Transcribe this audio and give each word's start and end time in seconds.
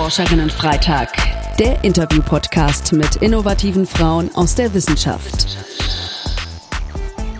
Forscherinnen-Freitag, 0.00 1.10
der 1.58 1.84
Interview-Podcast 1.84 2.94
mit 2.94 3.16
innovativen 3.16 3.84
Frauen 3.84 4.34
aus 4.34 4.54
der 4.54 4.72
Wissenschaft. 4.72 5.46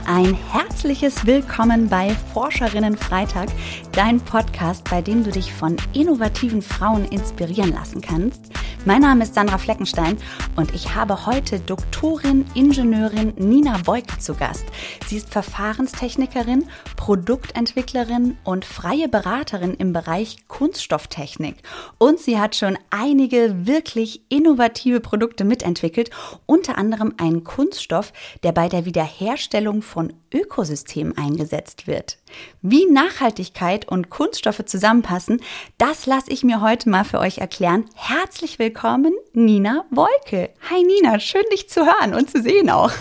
Ein 0.06 0.35
herzliches 0.35 1.24
Willkommen 1.24 1.88
bei 1.88 2.15
Forscherinnen 2.35 2.99
Freitag, 2.99 3.49
dein 3.92 4.21
Podcast, 4.21 4.85
bei 4.91 5.01
dem 5.01 5.24
du 5.24 5.31
dich 5.31 5.54
von 5.54 5.78
innovativen 5.95 6.60
Frauen 6.60 7.06
inspirieren 7.06 7.73
lassen 7.73 8.03
kannst. 8.03 8.51
Mein 8.87 9.03
Name 9.03 9.24
ist 9.24 9.35
Sandra 9.35 9.58
Fleckenstein 9.58 10.17
und 10.56 10.74
ich 10.74 10.94
habe 10.94 11.26
heute 11.26 11.60
Doktorin 11.60 12.46
Ingenieurin 12.54 13.35
Nina 13.37 13.76
Beuk 13.85 14.19
zu 14.19 14.35
Gast. 14.35 14.64
Sie 15.06 15.19
ist 15.19 15.28
Verfahrenstechnikerin, 15.28 16.66
Produktentwicklerin 16.96 18.38
und 18.42 18.64
freie 18.64 19.06
Beraterin 19.08 19.74
im 19.74 19.92
Bereich 19.92 20.48
Kunststofftechnik. 20.48 21.56
Und 21.98 22.20
sie 22.20 22.38
hat 22.38 22.56
schon 22.56 22.78
einige 22.88 23.66
wirklich 23.66 24.22
innovative 24.30 25.00
Produkte 25.00 25.44
mitentwickelt, 25.44 26.08
unter 26.47 26.78
anderem 26.78 27.12
einen 27.19 27.44
Kunststoff, 27.44 28.14
der 28.42 28.52
bei 28.52 28.70
der 28.70 28.86
Wiederherstellung 28.86 29.83
von 29.83 30.14
Ökosystemen 30.33 31.19
eingesetzt 31.19 31.86
wird. 31.86 32.16
Wie 32.62 32.87
Nachhaltigkeit 32.87 33.89
und 33.89 34.11
Kunststoffe 34.11 34.65
zusammenpassen, 34.65 35.41
das 35.79 36.07
lasse 36.07 36.30
ich 36.30 36.45
mir 36.45 36.61
heute 36.61 36.89
mal 36.89 37.05
für 37.05 37.19
euch 37.19 37.39
erklären. 37.39 37.84
Herzlich 37.95 38.59
willkommen, 38.59 39.15
Nina 39.33 39.84
Wolke. 39.91 40.51
Hi 40.70 40.83
Nina, 40.83 41.20
schön 41.20 41.45
dich 41.53 41.69
zu 41.69 41.87
hören 41.87 42.15
und 42.15 42.30
zu 42.30 42.43
sehen 42.43 42.70
auch. 42.70 42.93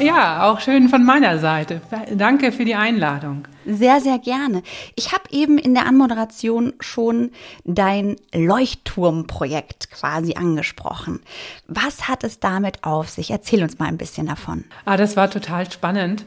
Ja, 0.00 0.50
auch 0.50 0.60
schön 0.60 0.88
von 0.88 1.04
meiner 1.04 1.38
Seite. 1.38 1.80
Danke 2.14 2.50
für 2.50 2.64
die 2.64 2.74
Einladung. 2.74 3.46
Sehr, 3.64 4.00
sehr 4.00 4.18
gerne. 4.18 4.62
Ich 4.96 5.12
habe 5.12 5.24
eben 5.30 5.56
in 5.56 5.74
der 5.74 5.86
Anmoderation 5.86 6.74
schon 6.80 7.30
dein 7.64 8.16
Leuchtturmprojekt 8.34 9.90
quasi 9.90 10.34
angesprochen. 10.34 11.20
Was 11.68 12.08
hat 12.08 12.24
es 12.24 12.40
damit 12.40 12.82
auf 12.82 13.08
sich? 13.08 13.30
Erzähl 13.30 13.62
uns 13.62 13.78
mal 13.78 13.86
ein 13.86 13.96
bisschen 13.96 14.26
davon. 14.26 14.64
Ah, 14.84 14.96
das 14.96 15.16
war 15.16 15.30
total 15.30 15.70
spannend. 15.70 16.24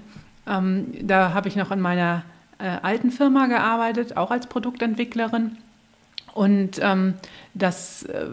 Ähm, 0.48 0.94
da 1.02 1.34
habe 1.34 1.48
ich 1.48 1.56
noch 1.56 1.72
in 1.72 1.80
meiner 1.80 2.24
äh, 2.60 2.68
alten 2.82 3.12
Firma 3.12 3.48
gearbeitet, 3.48 4.18
auch 4.18 4.32
als 4.32 4.48
Produktentwicklerin. 4.48 5.58
Und 6.34 6.80
ähm, 6.82 7.16
das, 7.54 8.04
äh, 8.04 8.28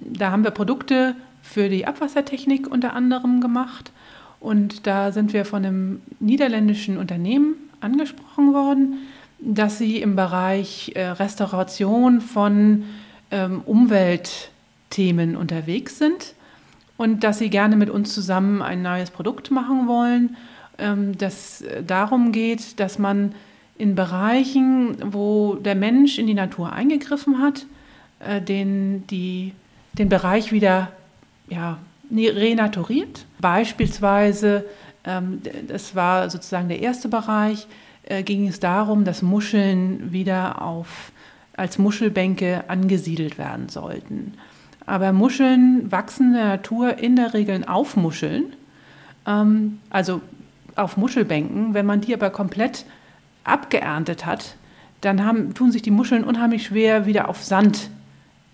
da 0.00 0.30
haben 0.30 0.44
wir 0.44 0.50
Produkte 0.50 1.14
für 1.42 1.68
die 1.68 1.86
Abwassertechnik 1.86 2.70
unter 2.70 2.94
anderem 2.94 3.40
gemacht. 3.40 3.92
Und 4.40 4.86
da 4.86 5.12
sind 5.12 5.32
wir 5.32 5.44
von 5.44 5.64
einem 5.64 6.00
niederländischen 6.20 6.96
Unternehmen 6.98 7.54
angesprochen 7.80 8.52
worden, 8.52 8.98
dass 9.40 9.78
sie 9.78 10.00
im 10.00 10.16
Bereich 10.16 10.92
äh, 10.94 11.06
Restauration 11.06 12.20
von 12.20 12.84
ähm, 13.30 13.62
Umweltthemen 13.64 15.36
unterwegs 15.36 15.98
sind 15.98 16.34
und 16.96 17.24
dass 17.24 17.38
sie 17.38 17.50
gerne 17.50 17.76
mit 17.76 17.90
uns 17.90 18.14
zusammen 18.14 18.62
ein 18.62 18.82
neues 18.82 19.10
Produkt 19.10 19.50
machen 19.50 19.86
wollen, 19.86 20.36
ähm, 20.78 21.16
das 21.18 21.62
äh, 21.62 21.82
darum 21.82 22.32
geht, 22.32 22.80
dass 22.80 22.98
man 22.98 23.34
in 23.76 23.94
Bereichen, 23.94 24.96
wo 25.12 25.54
der 25.54 25.74
Mensch 25.74 26.18
in 26.18 26.26
die 26.26 26.34
Natur 26.34 26.72
eingegriffen 26.72 27.40
hat, 27.40 27.66
äh, 28.20 28.40
den, 28.40 29.06
die, 29.06 29.52
den 29.92 30.08
Bereich 30.08 30.52
wieder 30.52 30.90
ja, 31.48 31.78
renaturiert. 32.10 33.26
Beispielsweise, 33.40 34.64
ähm, 35.04 35.40
das 35.68 35.94
war 35.94 36.28
sozusagen 36.28 36.68
der 36.68 36.80
erste 36.80 37.08
Bereich, 37.08 37.66
äh, 38.04 38.22
ging 38.22 38.48
es 38.48 38.58
darum, 38.60 39.04
dass 39.04 39.22
Muscheln 39.22 40.12
wieder 40.12 40.62
auf, 40.62 41.12
als 41.56 41.78
Muschelbänke 41.78 42.64
angesiedelt 42.68 43.38
werden 43.38 43.68
sollten. 43.68 44.34
Aber 44.86 45.12
Muscheln 45.12 45.92
wachsen 45.92 46.28
in 46.28 46.32
der 46.34 46.46
Natur 46.46 46.98
in 46.98 47.14
der 47.14 47.34
Regel 47.34 47.64
auf 47.66 47.96
Muscheln, 47.96 48.54
ähm, 49.26 49.78
also 49.90 50.20
auf 50.78 50.96
Muschelbänken. 50.96 51.74
Wenn 51.74 51.86
man 51.86 52.00
die 52.00 52.14
aber 52.14 52.30
komplett 52.30 52.84
abgeerntet 53.44 54.26
hat, 54.26 54.56
dann 55.00 55.24
haben, 55.24 55.54
tun 55.54 55.72
sich 55.72 55.82
die 55.82 55.90
Muscheln 55.90 56.24
unheimlich 56.24 56.66
schwer, 56.66 57.06
wieder 57.06 57.28
auf 57.28 57.42
Sand 57.42 57.90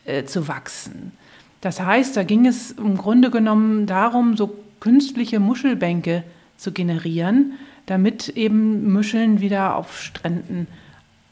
äh, 0.05 0.25
zu 0.25 0.49
wachsen. 0.49 1.13
Das 1.61 1.81
heißt, 1.81 2.17
da 2.17 2.25
ging 2.25 2.47
es 2.47 2.73
im 2.73 2.99
Grunde 2.99 3.31
genommen 3.31 3.87
darum, 3.87 4.37
so 4.37 4.55
künstliche 4.81 5.41
Muschelbänke 5.41 6.25
zu 6.57 6.73
generieren, 6.73 7.55
damit 7.87 8.29
eben 8.31 8.93
Muscheln 8.93 9.41
wieder 9.41 9.77
auf 9.77 10.01
Stränden 10.01 10.67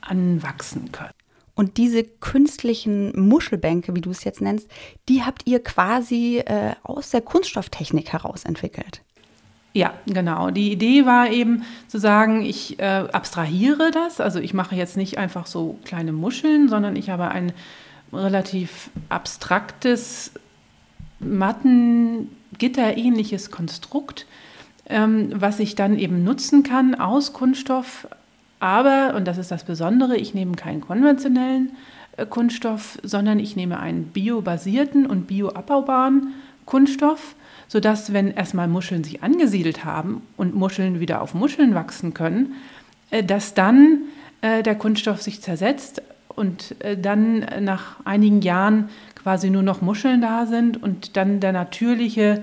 anwachsen 0.01 0.91
können. 0.91 1.13
Und 1.55 1.77
diese 1.77 2.03
künstlichen 2.03 3.13
Muschelbänke, 3.29 3.95
wie 3.95 4.01
du 4.01 4.11
es 4.11 4.25
jetzt 4.25 4.41
nennst, 4.41 4.71
die 5.09 5.23
habt 5.23 5.47
ihr 5.47 5.63
quasi 5.63 6.39
äh, 6.39 6.73
aus 6.83 7.11
der 7.11 7.21
Kunststofftechnik 7.21 8.13
heraus 8.13 8.45
entwickelt. 8.45 9.03
Ja, 9.75 9.95
genau. 10.07 10.51
Die 10.51 10.71
Idee 10.71 11.07
war 11.07 11.31
eben 11.31 11.65
zu 11.89 11.99
sagen, 11.99 12.43
ich 12.43 12.79
äh, 12.79 13.05
abstrahiere 13.11 13.91
das. 13.91 14.21
Also 14.21 14.39
ich 14.39 14.53
mache 14.53 14.77
jetzt 14.77 14.97
nicht 14.97 15.17
einfach 15.17 15.47
so 15.47 15.79
kleine 15.85 16.13
Muscheln, 16.13 16.69
sondern 16.69 16.95
ich 16.95 17.09
habe 17.09 17.29
ein 17.29 17.53
relativ 18.13 18.91
abstraktes, 19.09 20.33
matten, 21.21 22.29
gitterähnliches 22.59 23.51
Konstrukt, 23.51 24.27
ähm, 24.91 25.31
was 25.35 25.59
ich 25.59 25.75
dann 25.75 25.99
eben 25.99 26.23
nutzen 26.23 26.63
kann 26.63 26.95
aus 26.95 27.33
Kunststoff. 27.33 28.07
Aber, 28.61 29.15
und 29.17 29.27
das 29.27 29.39
ist 29.39 29.51
das 29.51 29.65
Besondere, 29.65 30.17
ich 30.17 30.35
nehme 30.35 30.55
keinen 30.55 30.83
konventionellen 30.83 31.73
äh, 32.19 32.27
Kunststoff, 32.27 32.99
sondern 33.03 33.39
ich 33.39 33.57
nehme 33.57 33.81
einen 33.81 34.05
biobasierten 34.05 35.07
und 35.07 35.27
bioabbaubaren 35.27 36.35
Kunststoff, 36.67 37.35
sodass, 37.73 38.13
wenn 38.13 38.31
erstmal 38.31 38.69
Muscheln 38.69 39.03
sich 39.03 39.23
angesiedelt 39.23 39.83
haben 39.83 40.21
und 40.37 40.55
Muscheln 40.55 41.01
wieder 41.01 41.23
auf 41.23 41.33
Muscheln 41.33 41.75
wachsen 41.75 42.13
können, 42.13 42.57
äh, 43.11 43.25
dass 43.25 43.55
dann 43.55 44.03
äh, 44.43 44.63
der 44.63 44.75
Kunststoff 44.75 45.23
sich 45.23 45.41
zersetzt 45.41 46.03
und 46.29 46.77
äh, 46.81 46.99
dann 46.99 47.47
nach 47.61 47.97
einigen 48.05 48.43
Jahren 48.43 48.91
quasi 49.15 49.49
nur 49.49 49.63
noch 49.63 49.81
Muscheln 49.81 50.21
da 50.21 50.45
sind 50.45 50.83
und 50.83 51.17
dann 51.17 51.41
der 51.41 51.53
natürliche 51.53 52.43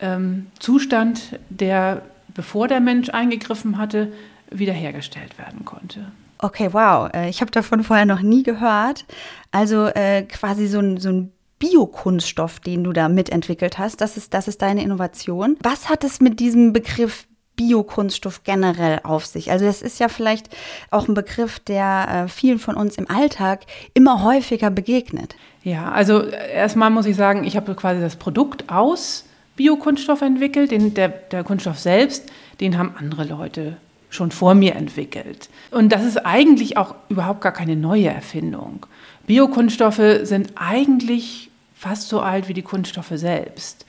ähm, 0.00 0.46
Zustand, 0.60 1.38
der 1.50 2.00
bevor 2.32 2.66
der 2.66 2.80
Mensch 2.80 3.10
eingegriffen 3.10 3.76
hatte, 3.76 4.12
wiederhergestellt 4.50 5.36
werden 5.36 5.66
konnte. 5.66 6.06
Okay, 6.38 6.70
wow. 6.72 7.10
Ich 7.28 7.42
habe 7.42 7.50
davon 7.50 7.84
vorher 7.84 8.06
noch 8.06 8.20
nie 8.22 8.42
gehört. 8.42 9.04
Also 9.50 9.86
äh, 9.86 10.22
quasi 10.22 10.66
so 10.66 10.78
ein, 10.78 10.96
so 10.96 11.10
ein 11.10 11.33
Biokunststoff, 11.64 12.60
den 12.60 12.84
du 12.84 12.92
da 12.92 13.08
mitentwickelt 13.08 13.78
hast. 13.78 14.02
Das 14.02 14.18
ist, 14.18 14.34
das 14.34 14.48
ist 14.48 14.60
deine 14.60 14.82
Innovation. 14.82 15.56
Was 15.62 15.88
hat 15.88 16.04
es 16.04 16.20
mit 16.20 16.38
diesem 16.38 16.74
Begriff 16.74 17.26
Biokunststoff 17.56 18.44
generell 18.44 19.00
auf 19.02 19.24
sich? 19.24 19.50
Also 19.50 19.64
das 19.64 19.80
ist 19.80 19.98
ja 19.98 20.08
vielleicht 20.08 20.50
auch 20.90 21.08
ein 21.08 21.14
Begriff, 21.14 21.60
der 21.60 22.26
äh, 22.26 22.28
vielen 22.28 22.58
von 22.58 22.74
uns 22.74 22.98
im 22.98 23.10
Alltag 23.10 23.62
immer 23.94 24.22
häufiger 24.22 24.70
begegnet. 24.70 25.36
Ja, 25.62 25.90
also 25.90 26.22
erstmal 26.24 26.90
muss 26.90 27.06
ich 27.06 27.16
sagen, 27.16 27.44
ich 27.44 27.56
habe 27.56 27.74
quasi 27.74 28.02
das 28.02 28.16
Produkt 28.16 28.68
aus 28.68 29.24
Biokunststoff 29.56 30.20
entwickelt. 30.20 30.70
Den, 30.70 30.92
der, 30.92 31.08
der 31.08 31.44
Kunststoff 31.44 31.78
selbst, 31.78 32.30
den 32.60 32.76
haben 32.76 32.94
andere 32.98 33.24
Leute 33.24 33.78
schon 34.10 34.32
vor 34.32 34.54
mir 34.54 34.74
entwickelt. 34.74 35.48
Und 35.70 35.92
das 35.92 36.04
ist 36.04 36.18
eigentlich 36.26 36.76
auch 36.76 36.94
überhaupt 37.08 37.40
gar 37.40 37.52
keine 37.52 37.74
neue 37.74 38.08
Erfindung. 38.08 38.84
Biokunststoffe 39.26 40.20
sind 40.24 40.52
eigentlich 40.56 41.50
fast 41.84 42.08
so 42.08 42.20
alt 42.20 42.48
wie 42.48 42.54
die 42.54 42.62
Kunststoffe 42.62 43.12
selbst. 43.14 43.84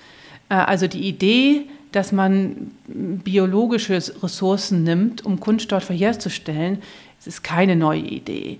Äh, 0.49 0.55
also 0.55 0.87
die 0.87 1.07
Idee, 1.07 1.69
dass 1.93 2.11
man 2.11 2.71
biologische 2.87 3.93
Ressourcen 4.21 4.83
nimmt, 4.83 5.25
um 5.25 5.39
Kunststoffe 5.39 5.91
herzustellen, 5.91 6.81
ist 7.25 7.41
keine 7.41 7.77
neue 7.77 8.01
Idee. 8.01 8.59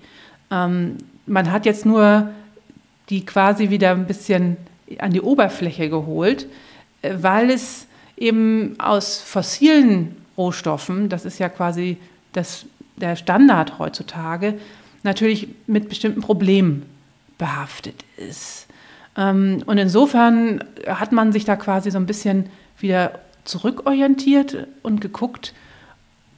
Ähm, 0.49 0.97
man 1.25 1.51
hat 1.51 1.65
jetzt 1.65 1.85
nur 1.85 2.29
die 3.09 3.25
quasi 3.25 3.69
wieder 3.69 3.91
ein 3.91 4.07
bisschen 4.07 4.55
an 4.99 5.11
die 5.11 5.21
Oberfläche 5.21 5.89
geholt, 5.89 6.47
äh, 7.01 7.15
weil 7.19 7.49
es 7.49 7.87
eben 8.15 8.75
aus 8.79 9.19
fossilen 9.19 10.15
Rohstoffen, 10.37 11.09
das 11.09 11.25
ist 11.25 11.39
ja 11.39 11.49
quasi 11.49 11.97
das, 12.31 12.65
der 12.95 13.17
Standard 13.17 13.79
heutzutage, 13.79 14.57
natürlich 15.03 15.49
mit 15.67 15.89
bestimmten 15.89 16.21
Problemen 16.21 16.83
behaftet 17.37 18.05
ist. 18.15 18.64
Ähm, 19.17 19.63
und 19.65 19.77
insofern 19.77 20.63
hat 20.87 21.11
man 21.11 21.31
sich 21.31 21.45
da 21.45 21.55
quasi 21.55 21.91
so 21.91 21.97
ein 21.97 22.05
bisschen 22.05 22.49
wieder 22.79 23.19
zurückorientiert 23.43 24.67
und 24.81 25.01
geguckt, 25.01 25.53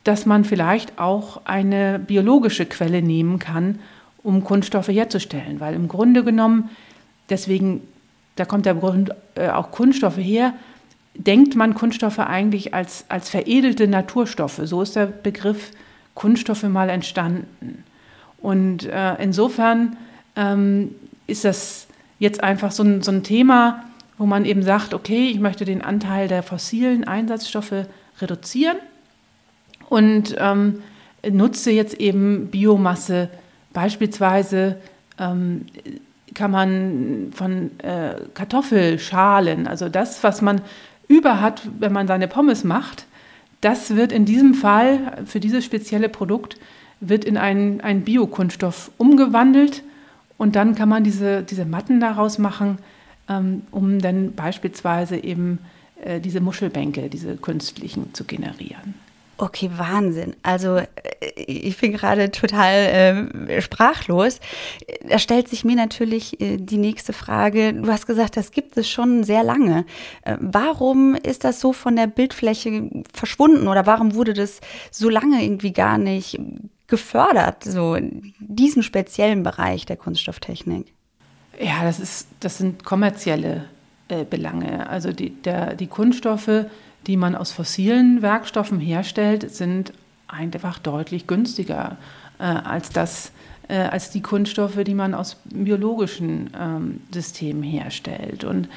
dass 0.03 0.25
man 0.25 0.45
vielleicht 0.45 0.99
auch 0.99 1.41
eine 1.45 1.99
biologische 1.99 2.65
Quelle 2.65 3.01
nehmen 3.01 3.39
kann, 3.39 3.79
um 4.23 4.43
Kunststoffe 4.43 4.87
herzustellen. 4.89 5.59
Weil 5.59 5.73
im 5.73 5.87
Grunde 5.87 6.23
genommen, 6.23 6.69
deswegen, 7.29 7.81
da 8.35 8.45
kommt 8.45 8.65
der 8.65 8.75
Grund 8.75 9.11
äh, 9.35 9.49
auch 9.49 9.71
Kunststoffe 9.71 10.17
her, 10.17 10.53
denkt 11.13 11.55
man 11.55 11.73
Kunststoffe 11.73 12.19
eigentlich 12.19 12.73
als, 12.73 13.05
als 13.09 13.29
veredelte 13.29 13.87
Naturstoffe. 13.87 14.61
So 14.63 14.81
ist 14.81 14.95
der 14.95 15.07
Begriff 15.07 15.71
Kunststoffe 16.13 16.63
mal 16.63 16.89
entstanden. 16.89 17.83
Und 18.39 18.85
äh, 18.85 19.15
insofern 19.21 19.97
ähm, 20.35 20.95
ist 21.25 21.43
das 21.43 21.86
jetzt 22.19 22.43
einfach 22.43 22.71
so 22.71 22.83
ein, 22.83 23.01
so 23.01 23.11
ein 23.11 23.23
Thema, 23.23 23.83
wo 24.17 24.25
man 24.25 24.45
eben 24.45 24.63
sagt, 24.63 24.93
okay, 24.93 25.29
ich 25.29 25.39
möchte 25.39 25.65
den 25.65 25.81
Anteil 25.81 26.27
der 26.27 26.43
fossilen 26.43 27.03
Einsatzstoffe 27.03 27.85
reduzieren 28.19 28.77
und 29.89 30.35
ähm, 30.39 30.81
nutze 31.29 31.71
jetzt 31.71 31.95
eben 31.99 32.47
Biomasse. 32.47 33.29
Beispielsweise 33.73 34.77
ähm, 35.19 35.65
kann 36.33 36.51
man 36.51 37.31
von 37.33 37.79
äh, 37.79 38.15
Kartoffelschalen, 38.33 39.67
also 39.67 39.89
das, 39.89 40.23
was 40.23 40.41
man 40.41 40.61
über 41.07 41.41
hat, 41.41 41.61
wenn 41.79 41.93
man 41.93 42.07
seine 42.07 42.27
Pommes 42.27 42.63
macht, 42.63 43.05
das 43.61 43.95
wird 43.95 44.11
in 44.11 44.25
diesem 44.25 44.53
Fall 44.53 45.23
für 45.25 45.39
dieses 45.39 45.65
spezielle 45.65 46.09
Produkt 46.09 46.57
wird 46.99 47.25
in 47.25 47.37
einen, 47.37 47.81
einen 47.81 48.03
Biokunststoff 48.03 48.91
umgewandelt 48.97 49.83
und 50.37 50.55
dann 50.55 50.75
kann 50.75 50.89
man 50.89 51.03
diese, 51.03 51.43
diese 51.43 51.65
Matten 51.65 51.99
daraus 51.99 52.37
machen, 52.37 52.77
ähm, 53.29 53.63
um 53.71 53.99
dann 53.99 54.33
beispielsweise 54.33 55.17
eben 55.17 55.59
äh, 56.03 56.19
diese 56.19 56.41
Muschelbänke, 56.41 57.09
diese 57.09 57.37
künstlichen 57.37 58.13
zu 58.13 58.23
generieren. 58.23 58.93
Okay, 59.39 59.69
Wahnsinn. 59.75 60.35
Also 60.41 60.77
äh, 60.77 60.87
ich 61.35 61.77
bin 61.77 61.91
gerade 61.91 62.31
total 62.31 63.29
äh, 63.47 63.61
sprachlos. 63.61 64.39
Da 65.07 65.19
stellt 65.19 65.47
sich 65.47 65.63
mir 65.63 65.75
natürlich 65.75 66.41
äh, 66.41 66.57
die 66.57 66.77
nächste 66.77 67.13
Frage. 67.13 67.73
Du 67.73 67.91
hast 67.91 68.07
gesagt, 68.07 68.35
das 68.35 68.51
gibt 68.51 68.75
es 68.77 68.89
schon 68.89 69.23
sehr 69.23 69.43
lange. 69.43 69.85
Äh, 70.23 70.37
warum 70.39 71.13
ist 71.13 71.43
das 71.43 71.59
so 71.59 71.71
von 71.71 71.95
der 71.95 72.07
Bildfläche 72.07 72.89
verschwunden 73.13 73.67
oder 73.67 73.85
warum 73.85 74.15
wurde 74.15 74.33
das 74.33 74.59
so 74.89 75.07
lange 75.09 75.43
irgendwie 75.43 75.73
gar 75.73 75.99
nicht 75.99 76.39
gefördert, 76.87 77.63
so 77.63 77.97
diesen 78.39 78.83
speziellen 78.83 79.43
Bereich 79.43 79.85
der 79.85 79.97
Kunststofftechnik? 79.97 80.93
Ja, 81.59 81.83
das, 81.83 81.99
ist, 81.99 82.27
das 82.39 82.57
sind 82.57 82.83
kommerzielle 82.83 83.65
äh, 84.07 84.23
Belange. 84.23 84.89
Also 84.89 85.11
die, 85.11 85.29
der, 85.29 85.75
die 85.75 85.87
Kunststoffe, 85.87 86.65
die 87.07 87.17
man 87.17 87.35
aus 87.35 87.51
fossilen 87.51 88.21
Werkstoffen 88.21 88.79
herstellt, 88.79 89.51
sind 89.53 89.93
einfach 90.27 90.79
deutlich 90.79 91.27
günstiger 91.27 91.97
äh, 92.39 92.43
als, 92.43 92.89
das, 92.89 93.31
äh, 93.67 93.77
als 93.77 94.11
die 94.11 94.21
Kunststoffe, 94.21 94.83
die 94.83 94.93
man 94.93 95.13
aus 95.13 95.37
biologischen 95.45 96.51
ähm, 96.57 97.01
Systemen 97.11 97.63
herstellt. 97.63 98.43
Und 98.43 98.69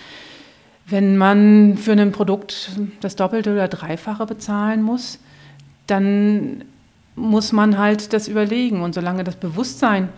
wenn 0.87 1.17
man 1.17 1.77
für 1.77 1.93
ein 1.93 2.13
Produkt 2.13 2.71
das 3.01 3.15
Doppelte 3.15 3.53
oder 3.53 3.69
Dreifache 3.69 4.27
bezahlen 4.27 4.83
muss, 4.83 5.19
dann 5.87 6.65
muss 7.15 7.53
man 7.53 7.79
halt 7.79 8.13
das 8.13 8.29
überlegen. 8.29 8.83
Und 8.83 8.95
solange 8.95 9.25
das 9.25 9.37
Bewusstsein 9.37 10.09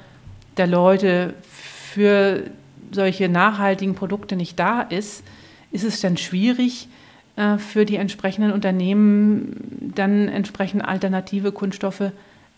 der 0.56 0.66
Leute 0.66 1.34
für 1.42 2.44
solche 2.90 3.28
nachhaltigen 3.28 3.94
Produkte 3.94 4.36
nicht 4.36 4.58
da 4.58 4.82
ist, 4.82 5.24
ist 5.70 5.84
es 5.84 6.00
dann 6.00 6.16
schwierig 6.16 6.88
äh, 7.36 7.58
für 7.58 7.84
die 7.84 7.96
entsprechenden 7.96 8.52
Unternehmen 8.52 9.92
dann 9.94 10.28
entsprechend 10.28 10.84
alternative 10.84 11.52
Kunststoffe 11.52 12.12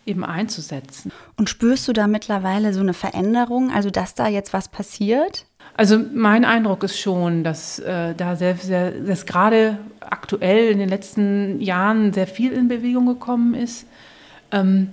eben 0.05 0.23
einzusetzen. 0.23 1.11
Und 1.37 1.49
spürst 1.49 1.87
du 1.87 1.93
da 1.93 2.07
mittlerweile 2.07 2.73
so 2.73 2.81
eine 2.81 2.93
Veränderung, 2.93 3.71
also 3.71 3.89
dass 3.89 4.13
da 4.13 4.27
jetzt 4.27 4.53
was 4.53 4.67
passiert? 4.67 5.45
Also 5.77 5.99
mein 6.13 6.45
Eindruck 6.45 6.83
ist 6.83 6.99
schon, 6.99 7.43
dass 7.43 7.79
äh, 7.79 8.13
da 8.15 8.35
sehr, 8.35 8.55
sehr, 8.55 8.91
dass 8.91 9.25
gerade 9.25 9.79
aktuell 9.99 10.69
in 10.69 10.79
den 10.79 10.89
letzten 10.89 11.59
Jahren 11.59 12.13
sehr 12.13 12.27
viel 12.27 12.51
in 12.51 12.67
Bewegung 12.67 13.07
gekommen 13.07 13.55
ist 13.55 13.87
ähm, 14.55 14.89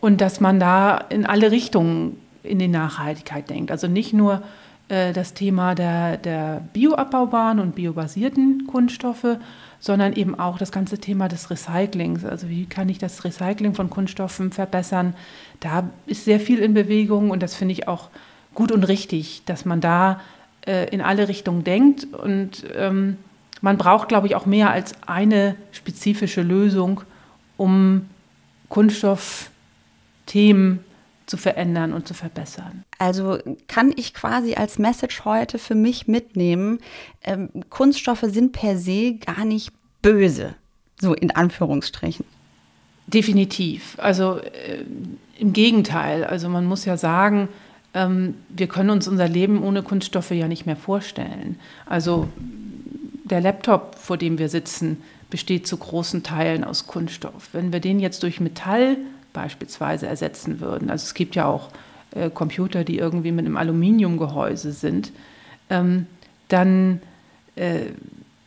und 0.00 0.20
dass 0.20 0.40
man 0.40 0.60
da 0.60 0.98
in 1.08 1.26
alle 1.26 1.50
Richtungen 1.50 2.20
in 2.42 2.58
die 2.58 2.68
Nachhaltigkeit 2.68 3.50
denkt. 3.50 3.70
Also 3.70 3.88
nicht 3.88 4.12
nur 4.12 4.42
äh, 4.88 5.12
das 5.12 5.34
Thema 5.34 5.74
der, 5.74 6.16
der 6.16 6.62
bioabbaubaren 6.72 7.58
und 7.58 7.74
biobasierten 7.74 8.66
Kunststoffe, 8.66 9.38
sondern 9.80 10.12
eben 10.12 10.38
auch 10.38 10.58
das 10.58 10.70
ganze 10.70 10.98
Thema 10.98 11.28
des 11.28 11.50
Recyclings. 11.50 12.24
Also 12.24 12.48
wie 12.48 12.66
kann 12.66 12.88
ich 12.88 12.98
das 12.98 13.24
Recycling 13.24 13.74
von 13.74 13.90
Kunststoffen 13.90 14.52
verbessern? 14.52 15.14
Da 15.60 15.90
ist 16.06 16.24
sehr 16.24 16.40
viel 16.40 16.60
in 16.60 16.74
Bewegung 16.74 17.30
und 17.30 17.42
das 17.42 17.54
finde 17.54 17.72
ich 17.72 17.88
auch 17.88 18.10
gut 18.54 18.70
und 18.70 18.84
richtig, 18.84 19.42
dass 19.46 19.64
man 19.64 19.80
da 19.80 20.20
äh, 20.66 20.88
in 20.90 21.00
alle 21.00 21.28
Richtungen 21.28 21.64
denkt. 21.64 22.06
Und 22.12 22.64
ähm, 22.76 23.16
man 23.60 23.78
braucht, 23.78 24.08
glaube 24.08 24.26
ich, 24.28 24.36
auch 24.36 24.46
mehr 24.46 24.70
als 24.70 24.94
eine 25.06 25.56
spezifische 25.72 26.42
Lösung, 26.42 27.00
um 27.56 28.06
Kunststoffthemen 28.68 30.80
zu 31.26 31.36
verändern 31.36 31.92
und 31.92 32.06
zu 32.06 32.14
verbessern. 32.14 32.84
Also 32.98 33.38
kann 33.66 33.92
ich 33.96 34.14
quasi 34.14 34.54
als 34.54 34.78
Message 34.78 35.24
heute 35.24 35.58
für 35.58 35.74
mich 35.74 36.06
mitnehmen, 36.06 36.78
ähm, 37.24 37.48
Kunststoffe 37.68 38.24
sind 38.28 38.52
per 38.52 38.78
se 38.78 39.14
gar 39.14 39.44
nicht 39.44 39.72
böse, 40.02 40.54
so 41.00 41.14
in 41.14 41.32
Anführungsstrichen. 41.32 42.24
Definitiv. 43.08 43.96
Also 43.98 44.38
äh, 44.38 44.84
im 45.38 45.52
Gegenteil. 45.52 46.24
Also 46.24 46.48
man 46.48 46.64
muss 46.64 46.84
ja 46.84 46.96
sagen, 46.96 47.48
ähm, 47.94 48.34
wir 48.48 48.68
können 48.68 48.90
uns 48.90 49.08
unser 49.08 49.28
Leben 49.28 49.62
ohne 49.62 49.82
Kunststoffe 49.82 50.30
ja 50.30 50.48
nicht 50.48 50.66
mehr 50.66 50.76
vorstellen. 50.76 51.58
Also 51.86 52.28
der 53.24 53.40
Laptop, 53.40 53.96
vor 53.96 54.16
dem 54.16 54.38
wir 54.38 54.48
sitzen, 54.48 55.02
besteht 55.30 55.66
zu 55.66 55.76
großen 55.76 56.22
Teilen 56.22 56.64
aus 56.64 56.86
Kunststoff. 56.86 57.50
Wenn 57.52 57.72
wir 57.72 57.80
den 57.80 58.00
jetzt 58.00 58.22
durch 58.22 58.40
Metall 58.40 58.96
beispielsweise 59.32 60.06
ersetzen 60.06 60.60
würden. 60.60 60.88
Also 60.88 61.04
es 61.04 61.14
gibt 61.14 61.34
ja 61.34 61.46
auch 61.46 61.68
äh, 62.12 62.30
Computer, 62.30 62.84
die 62.84 62.98
irgendwie 62.98 63.32
mit 63.32 63.44
einem 63.44 63.56
Aluminiumgehäuse 63.56 64.72
sind, 64.72 65.12
ähm, 65.68 66.06
dann 66.48 67.00
äh, 67.56 67.80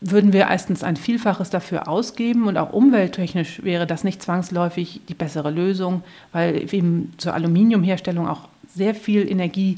würden 0.02 0.34
wir 0.34 0.48
erstens 0.50 0.84
ein 0.84 0.96
Vielfaches 0.96 1.50
dafür 1.50 1.88
ausgeben 1.88 2.48
und 2.48 2.58
auch 2.58 2.72
umwelttechnisch 2.72 3.64
wäre 3.64 3.86
das 3.86 4.04
nicht 4.04 4.22
zwangsläufig 4.22 5.02
die 5.10 5.14
bessere 5.14 5.52
Lösung, 5.52 6.04
weil 6.32 6.74
eben 6.74 7.14
zur 7.18 7.34
Aluminiumherstellung 7.34 8.28
auch 8.28 8.48
sehr 8.74 8.96
viel 8.96 9.30
Energie 9.30 9.78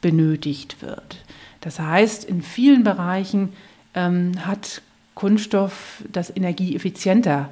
benötigt 0.00 0.82
wird. 0.82 1.16
Das 1.60 1.80
heißt, 1.80 2.24
in 2.24 2.42
vielen 2.42 2.84
Bereichen 2.84 3.50
ähm, 3.94 4.32
hat 4.44 4.82
Kunststoff 5.14 6.02
das 6.12 6.34
energieeffizienter, 6.34 7.50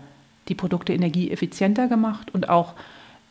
die 0.49 0.55
Produkte 0.55 0.93
energieeffizienter 0.93 1.89
gemacht 1.89 2.33
und 2.33 2.49
auch 2.49 2.75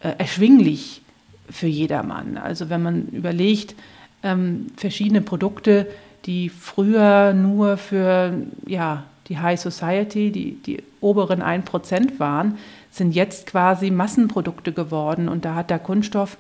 äh, 0.02 0.14
erschwinglich 0.18 1.02
für 1.50 1.68
jedermann. 1.68 2.38
Also 2.38 2.70
wenn 2.70 2.82
man 2.82 3.08
überlegt, 3.08 3.76
ähm, 4.24 4.68
verschiedene 4.78 5.22
Produkte, 5.22 5.88
die 6.26 6.50
früher 6.50 7.34
nur 7.34 7.78
für 7.78 8.34
ja, 8.66 9.04
die 9.28 9.40
High 9.40 9.60
Society, 9.60 10.32
die, 10.32 10.54
die 10.56 10.84
oberen 11.02 11.42
1% 11.42 12.20
waren, 12.20 12.58
sind 12.92 13.14
jetzt 13.14 13.48
quasi 13.48 13.92
Massenprodukte 13.92 14.74
geworden 14.74 15.30
und 15.30 15.46
da 15.46 15.56
hat 15.56 15.70
der 15.70 15.80
Kunststoff 15.80 16.38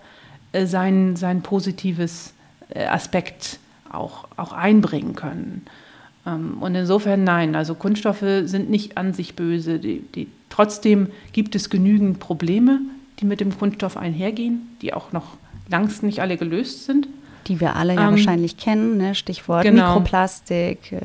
äh, 0.51 0.65
sein, 0.65 1.15
sein 1.15 1.41
positives 1.41 2.33
äh, 2.69 2.85
Aspekt 2.85 3.59
auch, 3.91 4.27
auch 4.35 4.51
einbringen 4.51 5.15
können. 5.15 5.65
Ähm, 6.29 6.57
und 6.59 6.75
insofern 6.75 7.23
nein, 7.23 7.55
also 7.55 7.75
Kunststoffe 7.75 8.25
sind 8.43 8.69
nicht 8.69 8.97
an 8.97 9.13
sich 9.13 9.35
böse. 9.35 9.79
Die, 9.79 10.03
die, 10.15 10.27
trotzdem 10.49 11.07
gibt 11.31 11.55
es 11.55 11.69
genügend 11.69 12.19
Probleme, 12.19 12.79
die 13.19 13.25
mit 13.25 13.39
dem 13.39 13.57
Kunststoff 13.57 13.97
einhergehen, 13.97 14.75
die 14.81 14.93
auch 14.93 15.11
noch 15.11 15.37
längst 15.69 16.03
nicht 16.03 16.21
alle 16.21 16.37
gelöst 16.37 16.85
sind. 16.85 17.07
Die 17.47 17.59
wir 17.59 17.75
alle 17.75 17.95
ja 17.95 18.05
ähm, 18.05 18.11
wahrscheinlich 18.11 18.57
kennen, 18.57 18.97
ne? 18.97 19.15
Stichwort 19.15 19.63
genau. 19.63 19.87
Mikroplastik, 19.87 20.91
äh, 20.91 20.99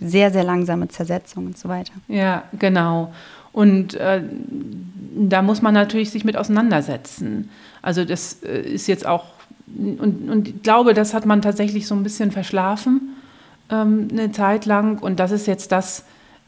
sehr, 0.00 0.30
sehr 0.30 0.44
langsame 0.44 0.88
Zersetzung 0.88 1.46
und 1.46 1.58
so 1.58 1.68
weiter. 1.68 1.92
Ja, 2.08 2.44
genau. 2.58 3.12
Und 3.52 3.94
äh, 3.94 4.22
da 5.16 5.42
muss 5.42 5.62
man 5.62 5.74
natürlich 5.74 6.10
sich 6.10 6.24
mit 6.24 6.36
auseinandersetzen. 6.36 7.50
Also 7.82 8.04
das 8.04 8.42
äh, 8.42 8.60
ist 8.60 8.86
jetzt 8.86 9.06
auch, 9.06 9.26
und, 9.76 10.30
und 10.30 10.48
ich 10.48 10.62
glaube, 10.62 10.94
das 10.94 11.14
hat 11.14 11.26
man 11.26 11.42
tatsächlich 11.42 11.86
so 11.86 11.94
ein 11.94 12.02
bisschen 12.02 12.30
verschlafen 12.30 13.16
ähm, 13.70 14.08
eine 14.10 14.32
Zeit 14.32 14.66
lang. 14.66 14.98
Und 14.98 15.20
das 15.20 15.30
ist 15.30 15.46
jetzt 15.46 15.72
das, 15.72 16.04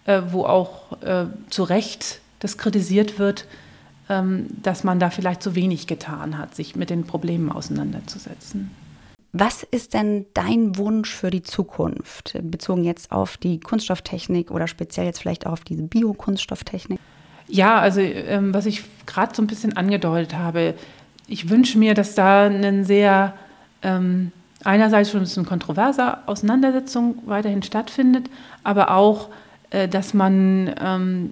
äh, 0.07 0.23
wo 0.31 0.45
auch 0.45 1.01
äh, 1.03 1.27
zu 1.51 1.63
Recht 1.65 2.21
das 2.41 2.59
kritisiert 2.59 3.19
wird, 3.19 3.47
ähm, 4.09 4.47
dass 4.63 4.85
man 4.85 4.99
da 4.99 5.11
vielleicht 5.11 5.43
zu 5.43 5.55
wenig 5.55 5.87
getan 5.87 6.39
hat, 6.39 6.55
sich 6.55 6.77
mit 6.77 6.91
den 6.91 7.05
Problemen 7.05 7.53
auseinanderzusetzen. 7.53 8.71
Was 9.33 9.63
ist 9.63 9.95
denn 9.95 10.27
dein 10.35 10.77
Wunsch 10.77 11.15
für 11.15 11.31
die 11.31 11.43
Zukunft, 11.43 12.37
bezogen 12.43 12.83
jetzt 12.83 13.13
auf 13.13 13.37
die 13.37 13.61
Kunststofftechnik 13.61 14.51
oder 14.51 14.67
speziell 14.67 15.07
jetzt 15.07 15.21
vielleicht 15.21 15.47
auch 15.47 15.53
auf 15.53 15.65
diese 15.65 15.85
Biokunststofftechnik? 15.85 16.99
Ja, 17.47 17.79
also 17.79 18.01
ähm, 18.01 18.53
was 18.53 18.67
ich 18.67 18.83
gerade 19.07 19.35
so 19.35 19.43
ein 19.43 19.47
bisschen 19.47 19.77
angedeutet 19.77 20.37
habe, 20.37 20.75
ich 21.29 21.49
wünsche 21.49 21.79
mir, 21.79 21.95
dass 21.95 22.17
da 22.17 22.47
eine 22.47 22.85
sehr 22.85 23.35
ähm, 23.83 24.33
einerseits 24.65 25.11
schon 25.11 25.25
eine 25.25 25.47
kontroverse 25.47 26.27
Auseinandersetzung 26.27 27.19
weiterhin 27.27 27.63
stattfindet, 27.63 28.29
aber 28.63 28.93
auch, 28.93 29.29
äh, 29.71 29.89
dass 29.89 30.15
man 30.15 30.75
ähm, 30.81 31.31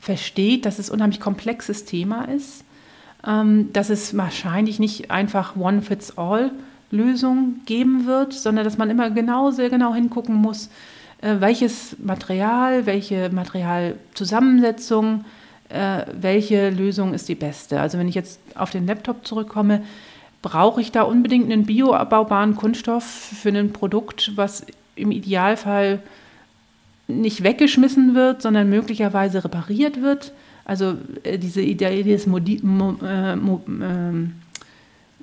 versteht, 0.00 0.66
dass 0.66 0.78
es 0.78 0.90
ein 0.90 0.94
unheimlich 0.94 1.20
komplexes 1.20 1.84
Thema 1.84 2.24
ist, 2.24 2.64
ähm, 3.26 3.72
dass 3.72 3.90
es 3.90 4.16
wahrscheinlich 4.16 4.78
nicht 4.78 5.10
einfach 5.10 5.56
one 5.56 5.82
fits 5.82 6.16
all 6.16 6.50
Lösung 6.90 7.60
geben 7.66 8.06
wird, 8.06 8.32
sondern 8.32 8.64
dass 8.64 8.78
man 8.78 8.90
immer 8.90 9.10
genau, 9.10 9.50
sehr 9.50 9.70
genau 9.70 9.94
hingucken 9.94 10.34
muss, 10.34 10.70
äh, 11.20 11.36
welches 11.38 11.96
Material, 11.98 12.86
welche 12.86 13.30
Materialzusammensetzung, 13.30 15.24
äh, 15.68 16.04
welche 16.12 16.70
Lösung 16.70 17.14
ist 17.14 17.28
die 17.28 17.34
beste. 17.34 17.80
Also 17.80 17.98
wenn 17.98 18.08
ich 18.08 18.14
jetzt 18.14 18.40
auf 18.54 18.70
den 18.70 18.86
Laptop 18.86 19.26
zurückkomme, 19.26 19.82
brauche 20.42 20.80
ich 20.80 20.92
da 20.92 21.02
unbedingt 21.02 21.50
einen 21.50 21.66
bioabbaubaren 21.66 22.56
Kunststoff 22.56 23.04
für 23.04 23.50
ein 23.50 23.72
Produkt, 23.72 24.32
was 24.36 24.64
im 24.96 25.10
Idealfall 25.10 26.00
nicht 27.08 27.42
weggeschmissen 27.42 28.14
wird, 28.14 28.42
sondern 28.42 28.70
möglicherweise 28.70 29.44
repariert 29.44 30.00
wird. 30.00 30.32
Also 30.64 30.96
äh, 31.24 31.38
diese 31.38 31.60
Idee 31.60 32.02
des 32.02 32.26
Modi 32.26 32.60
Mo, 32.62 32.96
äh, 33.02 33.36
Mo, 33.36 33.62
ähm, 33.68 34.34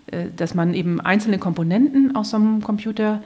äh, 0.08 0.26
dass 0.36 0.54
man 0.54 0.74
eben 0.74 1.00
einzelne 1.00 1.40
Komponenten 1.40 2.16
aus 2.16 2.32
so 2.32 2.38
einem 2.38 2.62
Computer 2.62 3.24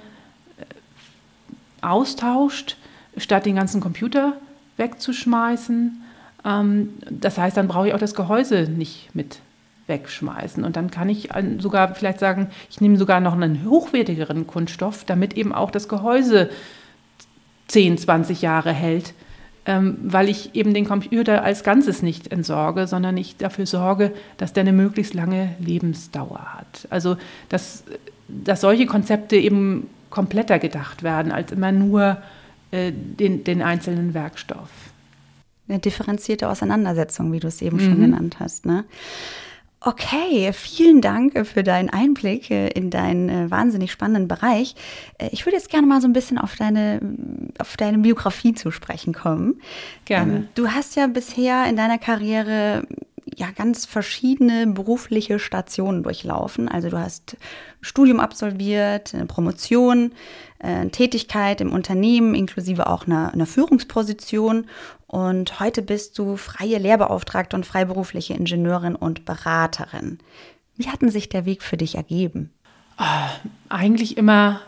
äh, 0.59 1.83
austauscht, 1.85 2.77
statt 3.17 3.45
den 3.45 3.55
ganzen 3.55 3.81
Computer 3.81 4.33
wegzuschmeißen. 4.77 6.03
Ähm, 6.45 6.89
das 7.09 7.37
heißt, 7.37 7.57
dann 7.57 7.67
brauche 7.67 7.87
ich 7.87 7.93
auch 7.93 7.99
das 7.99 8.13
Gehäuse 8.13 8.69
nicht 8.69 9.09
mit 9.13 9.39
wegschmeißen. 9.87 10.63
Und 10.63 10.75
dann 10.75 10.91
kann 10.91 11.09
ich 11.09 11.29
sogar 11.59 11.95
vielleicht 11.95 12.19
sagen, 12.19 12.49
ich 12.69 12.81
nehme 12.81 12.97
sogar 12.97 13.19
noch 13.19 13.33
einen 13.33 13.69
hochwertigeren 13.69 14.47
Kunststoff, 14.47 15.03
damit 15.03 15.35
eben 15.35 15.53
auch 15.53 15.71
das 15.71 15.87
Gehäuse 15.87 16.49
10, 17.67 17.97
20 17.97 18.41
Jahre 18.41 18.73
hält, 18.73 19.13
ähm, 19.65 19.97
weil 20.03 20.29
ich 20.29 20.55
eben 20.55 20.73
den 20.73 20.85
Computer 20.85 21.43
als 21.43 21.63
Ganzes 21.63 22.01
nicht 22.01 22.31
entsorge, 22.31 22.87
sondern 22.87 23.17
ich 23.17 23.37
dafür 23.37 23.65
sorge, 23.65 24.11
dass 24.37 24.53
der 24.53 24.61
eine 24.61 24.73
möglichst 24.73 25.13
lange 25.13 25.55
Lebensdauer 25.59 26.53
hat. 26.57 26.87
Also, 26.89 27.17
dass, 27.49 27.83
dass 28.27 28.61
solche 28.61 28.87
Konzepte 28.87 29.37
eben 29.37 29.87
kompletter 30.09 30.59
gedacht 30.59 31.03
werden, 31.03 31.31
als 31.31 31.51
immer 31.51 31.71
nur 31.71 32.17
äh, 32.71 32.91
den, 32.91 33.43
den 33.43 33.61
einzelnen 33.61 34.13
Werkstoff. 34.13 34.69
Eine 35.67 35.79
differenzierte 35.79 36.49
Auseinandersetzung, 36.49 37.31
wie 37.31 37.39
du 37.39 37.47
es 37.47 37.61
eben 37.61 37.77
mhm. 37.77 37.81
schon 37.81 38.01
genannt 38.01 38.39
hast. 38.39 38.65
Ne? 38.65 38.83
Okay, 39.83 40.53
vielen 40.53 41.01
Dank 41.01 41.47
für 41.47 41.63
deinen 41.63 41.89
Einblick 41.89 42.51
äh, 42.51 42.67
in 42.67 42.91
deinen 42.91 43.29
äh, 43.29 43.49
wahnsinnig 43.49 43.91
spannenden 43.91 44.27
Bereich. 44.27 44.75
Äh, 45.17 45.29
ich 45.31 45.47
würde 45.47 45.55
jetzt 45.55 45.71
gerne 45.71 45.87
mal 45.87 45.99
so 46.01 46.07
ein 46.07 46.13
bisschen 46.13 46.37
auf 46.37 46.55
deine, 46.55 46.99
auf 47.57 47.77
deine 47.77 47.97
Biografie 47.97 48.53
zu 48.53 48.69
sprechen 48.69 49.11
kommen. 49.11 49.59
Gerne. 50.05 50.35
Ähm, 50.35 50.47
du 50.53 50.67
hast 50.67 50.95
ja 50.95 51.07
bisher 51.07 51.65
in 51.65 51.77
deiner 51.77 51.97
Karriere 51.97 52.83
ja 53.25 53.47
ganz 53.49 53.87
verschiedene 53.87 54.67
berufliche 54.67 55.39
Stationen 55.39 56.03
durchlaufen. 56.03 56.67
Also 56.67 56.89
du 56.89 56.99
hast 56.99 57.37
Studium 57.81 58.19
absolviert, 58.19 59.15
eine 59.15 59.25
Promotion, 59.25 60.11
eine 60.63 60.91
Tätigkeit 60.91 61.61
im 61.61 61.71
Unternehmen 61.71 62.35
inklusive 62.35 62.87
auch 62.87 63.07
einer, 63.07 63.33
einer 63.33 63.45
Führungsposition 63.45 64.67
und 65.07 65.59
heute 65.59 65.81
bist 65.81 66.17
du 66.17 66.37
freie 66.37 66.77
Lehrbeauftragte 66.77 67.55
und 67.55 67.65
freiberufliche 67.65 68.33
Ingenieurin 68.33 68.95
und 68.95 69.25
Beraterin. 69.25 70.19
Wie 70.77 70.87
hat 70.87 70.99
sich 71.11 71.29
der 71.29 71.45
Weg 71.45 71.63
für 71.63 71.77
dich 71.77 71.95
ergeben? 71.95 72.51
Ah, 72.97 73.29
eigentlich 73.69 74.17
immer 74.17 74.61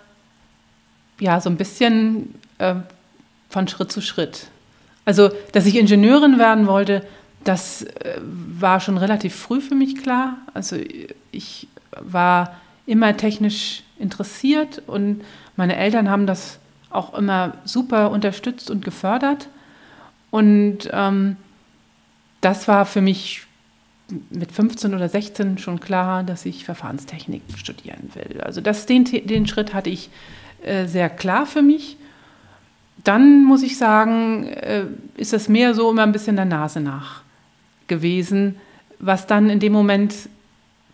ja 1.19 1.39
so 1.39 1.49
ein 1.49 1.57
bisschen 1.57 2.35
äh, 2.57 2.75
von 3.49 3.67
Schritt 3.67 3.91
zu 3.91 4.01
Schritt. 4.01 4.47
Also, 5.05 5.29
dass 5.51 5.65
ich 5.65 5.75
Ingenieurin 5.75 6.39
werden 6.39 6.67
wollte, 6.67 7.05
das 7.43 7.83
äh, 7.83 8.19
war 8.21 8.79
schon 8.79 8.97
relativ 8.97 9.35
früh 9.35 9.61
für 9.61 9.75
mich 9.75 10.01
klar. 10.01 10.37
Also 10.53 10.77
ich 11.31 11.67
war 11.99 12.55
immer 12.85 13.15
technisch 13.15 13.83
interessiert 13.99 14.81
und 14.87 15.21
meine 15.55 15.75
Eltern 15.75 16.09
haben 16.09 16.27
das 16.27 16.59
auch 16.89 17.13
immer 17.13 17.57
super 17.65 18.11
unterstützt 18.11 18.69
und 18.69 18.83
gefördert. 18.83 19.49
Und 20.31 20.89
ähm, 20.91 21.37
das 22.41 22.67
war 22.67 22.85
für 22.85 23.01
mich 23.01 23.43
mit 24.29 24.51
15 24.51 24.93
oder 24.93 25.09
16 25.09 25.57
schon 25.57 25.79
klar, 25.79 26.23
dass 26.23 26.45
ich 26.45 26.65
Verfahrenstechnik 26.65 27.41
studieren 27.55 28.09
will. 28.13 28.41
Also 28.41 28.61
das, 28.61 28.85
den, 28.85 29.05
den 29.05 29.47
Schritt 29.47 29.73
hatte 29.73 29.89
ich 29.89 30.09
äh, 30.63 30.85
sehr 30.85 31.09
klar 31.09 31.45
für 31.45 31.61
mich. 31.61 31.97
Dann 33.03 33.43
muss 33.43 33.63
ich 33.63 33.77
sagen, 33.77 34.45
äh, 34.47 34.85
ist 35.15 35.33
es 35.33 35.49
mehr 35.49 35.73
so 35.73 35.89
immer 35.89 36.03
ein 36.03 36.11
bisschen 36.11 36.35
der 36.35 36.45
Nase 36.45 36.79
nach 36.79 37.21
gewesen, 37.87 38.55
was 38.99 39.27
dann 39.27 39.49
in 39.49 39.59
dem 39.59 39.73
Moment 39.73 40.13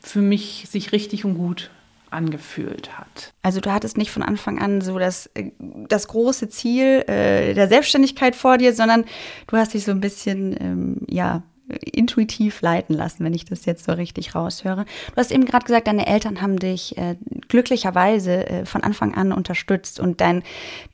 für 0.02 0.22
mich 0.22 0.66
sich 0.70 0.92
richtig 0.92 1.26
und 1.26 1.36
gut 1.36 1.70
angefühlt 2.12 2.98
hat. 2.98 3.34
Also 3.42 3.60
du 3.62 3.72
hattest 3.72 3.98
nicht 3.98 4.12
von 4.12 4.24
Anfang 4.24 4.60
an 4.60 4.82
so 4.82 5.00
das, 5.00 5.28
äh, 5.34 5.52
das 5.88 6.08
große 6.08 6.50
Ziel 6.50 7.04
äh, 7.08 7.54
der 7.54 7.68
Selbstständigkeit 7.68 8.36
vor 8.36 8.58
dir, 8.58 8.74
sondern 8.74 9.06
du 9.48 9.58
hast 9.58 9.74
dich 9.74 9.84
so 9.84 9.92
ein 9.92 10.02
bisschen, 10.02 10.56
ähm, 10.60 10.98
ja, 11.08 11.44
intuitiv 11.92 12.62
leiten 12.62 12.96
lassen, 12.96 13.24
wenn 13.24 13.34
ich 13.34 13.46
das 13.46 13.66
jetzt 13.66 13.86
so 13.86 13.94
richtig 13.94 14.36
raushöre. 14.36 14.86
Du 15.12 15.16
hast 15.16 15.32
eben 15.32 15.46
gerade 15.46 15.66
gesagt, 15.66 15.88
deine 15.88 16.08
Eltern 16.08 16.42
haben 16.42 16.58
dich 16.58 16.98
äh, 16.98 17.16
glücklicherweise 17.48 18.48
äh, 18.48 18.66
von 18.66 18.84
Anfang 18.84 19.14
an 19.16 19.32
unterstützt 19.32 20.00
und 20.00 20.22
dein, 20.22 20.44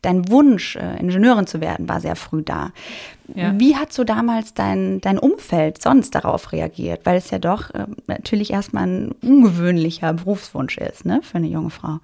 dein 0.01 0.29
Wunsch, 0.29 0.75
äh, 0.75 0.99
Ingenieurin 0.99 1.47
zu 1.47 1.61
werden, 1.61 1.87
war 1.87 2.01
sehr 2.01 2.15
früh 2.15 2.41
da. 2.43 2.71
Ja. 3.33 3.53
Wie 3.57 3.75
hat 3.75 3.91
so 3.91 4.03
damals 4.03 4.53
dein, 4.53 5.01
dein 5.01 5.17
Umfeld 5.17 5.81
sonst 5.81 6.13
darauf 6.13 6.51
reagiert? 6.51 7.01
Weil 7.05 7.17
es 7.17 7.31
ja 7.31 7.39
doch 7.39 7.71
äh, 7.71 7.85
natürlich 8.07 8.51
erstmal 8.51 8.87
ein 8.87 9.11
ungewöhnlicher 9.23 10.13
Berufswunsch 10.13 10.77
ist, 10.77 11.05
ne, 11.05 11.21
für 11.23 11.37
eine 11.37 11.47
junge 11.47 11.71
Frau. 11.71 11.99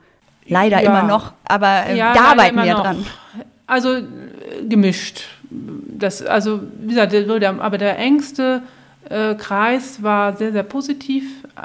Leider 0.47 0.81
ja. 0.81 0.89
immer 0.89 1.07
noch, 1.07 1.33
aber 1.45 1.85
äh, 1.87 1.97
ja, 1.97 2.13
da 2.13 2.31
arbeiten 2.31 2.55
wir 2.55 2.73
noch. 2.73 2.81
dran. 2.81 3.05
Also 3.71 3.95
äh, 3.95 4.03
gemischt 4.67 5.23
das, 5.49 6.21
also 6.21 6.61
wie 6.81 6.89
gesagt, 6.89 7.13
der, 7.13 7.61
aber 7.61 7.77
der 7.77 7.97
engste 7.97 8.63
äh, 9.09 9.35
Kreis 9.35 10.03
war 10.03 10.35
sehr, 10.35 10.51
sehr 10.51 10.63
positiv 10.63 11.23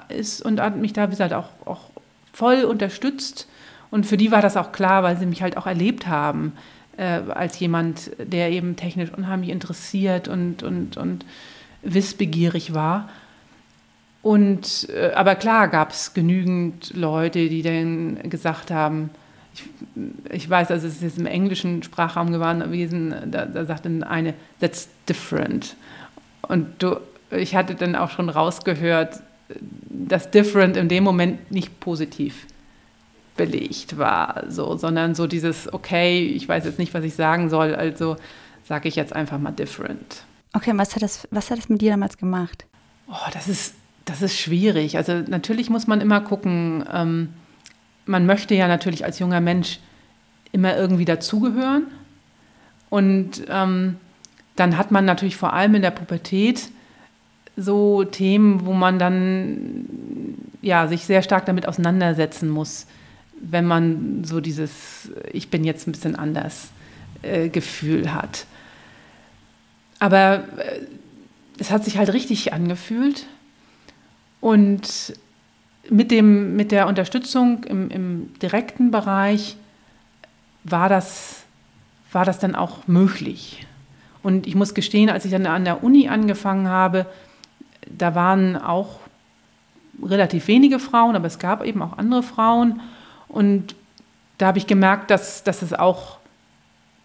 ist 0.08 0.42
und 0.42 0.60
hat 0.60 0.76
mich 0.76 0.92
da, 0.92 1.06
wie 1.06 1.10
gesagt, 1.10 1.32
auch, 1.32 1.48
auch 1.64 1.90
voll 2.32 2.64
unterstützt. 2.64 3.48
Und 3.90 4.04
für 4.04 4.16
die 4.16 4.30
war 4.30 4.42
das 4.42 4.56
auch 4.56 4.72
klar, 4.72 5.02
weil 5.02 5.16
sie 5.16 5.26
mich 5.26 5.42
halt 5.42 5.56
auch 5.56 5.66
erlebt 5.66 6.06
haben 6.06 6.52
äh, 6.96 7.20
als 7.30 7.58
jemand, 7.58 8.10
der 8.18 8.50
eben 8.50 8.76
technisch 8.76 9.10
unheimlich 9.16 9.50
interessiert 9.50 10.28
und, 10.28 10.62
und, 10.62 10.96
und 10.96 11.24
wissbegierig 11.82 12.74
war. 12.74 13.08
Und, 14.22 14.88
äh, 14.90 15.12
aber 15.12 15.36
klar 15.36 15.68
gab 15.68 15.92
es 15.92 16.14
genügend 16.14 16.92
Leute, 16.94 17.48
die 17.48 17.62
dann 17.62 18.28
gesagt 18.28 18.70
haben, 18.70 19.10
ich, 19.56 19.64
ich 20.30 20.50
weiß, 20.50 20.70
also 20.70 20.86
es 20.86 21.02
ist 21.02 21.18
im 21.18 21.26
englischen 21.26 21.82
Sprachraum 21.82 22.32
gewesen, 22.32 23.14
da, 23.26 23.46
da 23.46 23.64
sagte 23.64 23.90
eine, 24.08 24.34
that's 24.60 24.88
different. 25.08 25.76
Und 26.42 26.82
du, 26.82 27.00
ich 27.30 27.56
hatte 27.56 27.74
dann 27.74 27.96
auch 27.96 28.10
schon 28.10 28.28
rausgehört, 28.28 29.20
dass 29.88 30.30
different 30.30 30.76
in 30.76 30.88
dem 30.88 31.04
Moment 31.04 31.50
nicht 31.50 31.80
positiv 31.80 32.46
belegt 33.36 33.98
war, 33.98 34.44
so, 34.48 34.76
sondern 34.76 35.14
so 35.14 35.26
dieses, 35.26 35.72
okay, 35.72 36.24
ich 36.24 36.48
weiß 36.48 36.64
jetzt 36.64 36.78
nicht, 36.78 36.94
was 36.94 37.04
ich 37.04 37.14
sagen 37.14 37.50
soll, 37.50 37.74
also 37.74 38.16
sage 38.64 38.88
ich 38.88 38.96
jetzt 38.96 39.14
einfach 39.14 39.38
mal 39.38 39.52
different. 39.52 40.24
Okay, 40.52 40.70
und 40.70 40.78
was 40.78 40.94
hat 40.94 41.02
das, 41.02 41.28
was 41.30 41.50
hat 41.50 41.58
das 41.58 41.68
mit 41.68 41.82
dir 41.82 41.90
damals 41.90 42.16
gemacht? 42.16 42.64
Oh, 43.08 43.30
das 43.32 43.46
ist, 43.46 43.74
das 44.06 44.22
ist 44.22 44.38
schwierig. 44.38 44.96
Also 44.96 45.22
natürlich 45.28 45.68
muss 45.68 45.86
man 45.86 46.00
immer 46.00 46.20
gucken, 46.20 46.84
ähm, 46.92 47.28
man 48.06 48.26
möchte 48.26 48.54
ja 48.54 48.68
natürlich 48.68 49.04
als 49.04 49.18
junger 49.18 49.40
Mensch 49.40 49.80
immer 50.52 50.76
irgendwie 50.76 51.04
dazugehören. 51.04 51.88
Und 52.88 53.42
ähm, 53.48 53.96
dann 54.54 54.78
hat 54.78 54.90
man 54.90 55.04
natürlich 55.04 55.36
vor 55.36 55.52
allem 55.52 55.74
in 55.74 55.82
der 55.82 55.90
Pubertät 55.90 56.68
so 57.56 58.04
Themen, 58.04 58.64
wo 58.64 58.72
man 58.72 58.98
dann 58.98 59.86
ja, 60.62 60.88
sich 60.88 61.04
sehr 61.04 61.22
stark 61.22 61.46
damit 61.46 61.66
auseinandersetzen 61.66 62.48
muss, 62.48 62.86
wenn 63.40 63.66
man 63.66 64.24
so 64.24 64.40
dieses 64.40 65.10
Ich 65.32 65.50
bin 65.50 65.64
jetzt 65.64 65.86
ein 65.86 65.92
bisschen 65.92 66.16
anders 66.16 66.68
äh, 67.22 67.48
Gefühl 67.48 68.14
hat. 68.14 68.46
Aber 69.98 70.44
äh, 70.58 70.80
es 71.58 71.70
hat 71.70 71.84
sich 71.84 71.98
halt 71.98 72.12
richtig 72.12 72.52
angefühlt. 72.52 73.26
Und 74.40 75.14
mit, 75.90 76.10
dem, 76.10 76.56
mit 76.56 76.72
der 76.72 76.86
Unterstützung 76.86 77.64
im, 77.64 77.90
im 77.90 78.34
direkten 78.40 78.90
Bereich 78.90 79.56
war 80.64 80.88
das, 80.88 81.44
war 82.12 82.24
das 82.24 82.38
dann 82.38 82.54
auch 82.54 82.86
möglich. 82.86 83.66
Und 84.22 84.46
ich 84.46 84.54
muss 84.54 84.74
gestehen, 84.74 85.10
als 85.10 85.24
ich 85.24 85.30
dann 85.30 85.46
an 85.46 85.64
der 85.64 85.84
Uni 85.84 86.08
angefangen 86.08 86.68
habe, 86.68 87.06
da 87.88 88.14
waren 88.14 88.56
auch 88.56 88.98
relativ 90.02 90.48
wenige 90.48 90.78
Frauen, 90.78 91.16
aber 91.16 91.26
es 91.26 91.38
gab 91.38 91.64
eben 91.64 91.80
auch 91.82 91.96
andere 91.98 92.22
Frauen. 92.22 92.80
Und 93.28 93.74
da 94.38 94.48
habe 94.48 94.58
ich 94.58 94.66
gemerkt, 94.66 95.10
dass, 95.10 95.44
dass 95.44 95.62
es 95.62 95.72
auch 95.72 96.18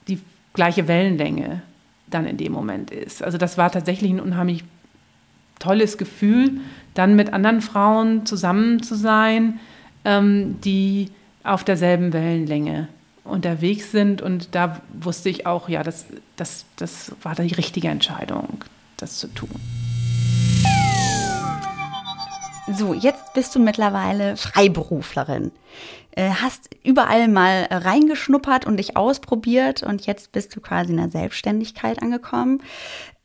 die 0.08 0.20
gleiche 0.54 0.88
Wellenlänge 0.88 1.62
dann 2.08 2.26
in 2.26 2.38
dem 2.38 2.52
Moment 2.52 2.92
ist. 2.92 3.24
Also 3.24 3.38
das 3.38 3.58
war 3.58 3.72
tatsächlich 3.72 4.12
ein 4.12 4.20
unheimlich 4.20 4.64
tolles 5.60 5.98
Gefühl, 5.98 6.60
dann 6.94 7.16
mit 7.16 7.34
anderen 7.34 7.62
Frauen 7.62 8.26
zusammen 8.26 8.84
zu 8.84 8.96
sein, 8.96 9.60
ähm, 10.06 10.60
die 10.62 11.10
auf 11.44 11.64
derselben 11.64 12.14
Wellenlänge 12.14 12.88
unterwegs 13.24 13.92
sind. 13.92 14.22
Und 14.22 14.56
da 14.56 14.82
wusste 14.94 15.30
ich 15.30 15.46
auch, 15.46 15.70
ja, 15.70 15.84
das, 15.84 16.06
das, 16.36 16.66
das 16.76 17.14
war 17.22 17.36
die 17.36 17.54
richtige 17.54 17.88
Entscheidung, 17.88 18.64
das 18.98 19.18
zu 19.18 19.28
tun. 19.28 19.50
So, 22.74 22.94
jetzt 22.94 23.34
bist 23.34 23.54
du 23.56 23.60
mittlerweile 23.60 24.38
Freiberuflerin. 24.38 25.52
Äh, 26.14 26.30
hast 26.30 26.70
überall 26.84 27.28
mal 27.28 27.68
reingeschnuppert 27.72 28.66
und 28.66 28.78
dich 28.78 28.98
ausprobiert 28.98 29.82
und 29.82 30.06
jetzt 30.06 30.32
bist 30.32 30.56
du 30.56 30.60
quasi 30.60 30.92
in 30.92 30.98
der 30.98 31.10
Selbstständigkeit 31.10 32.02
angekommen. 32.02 32.62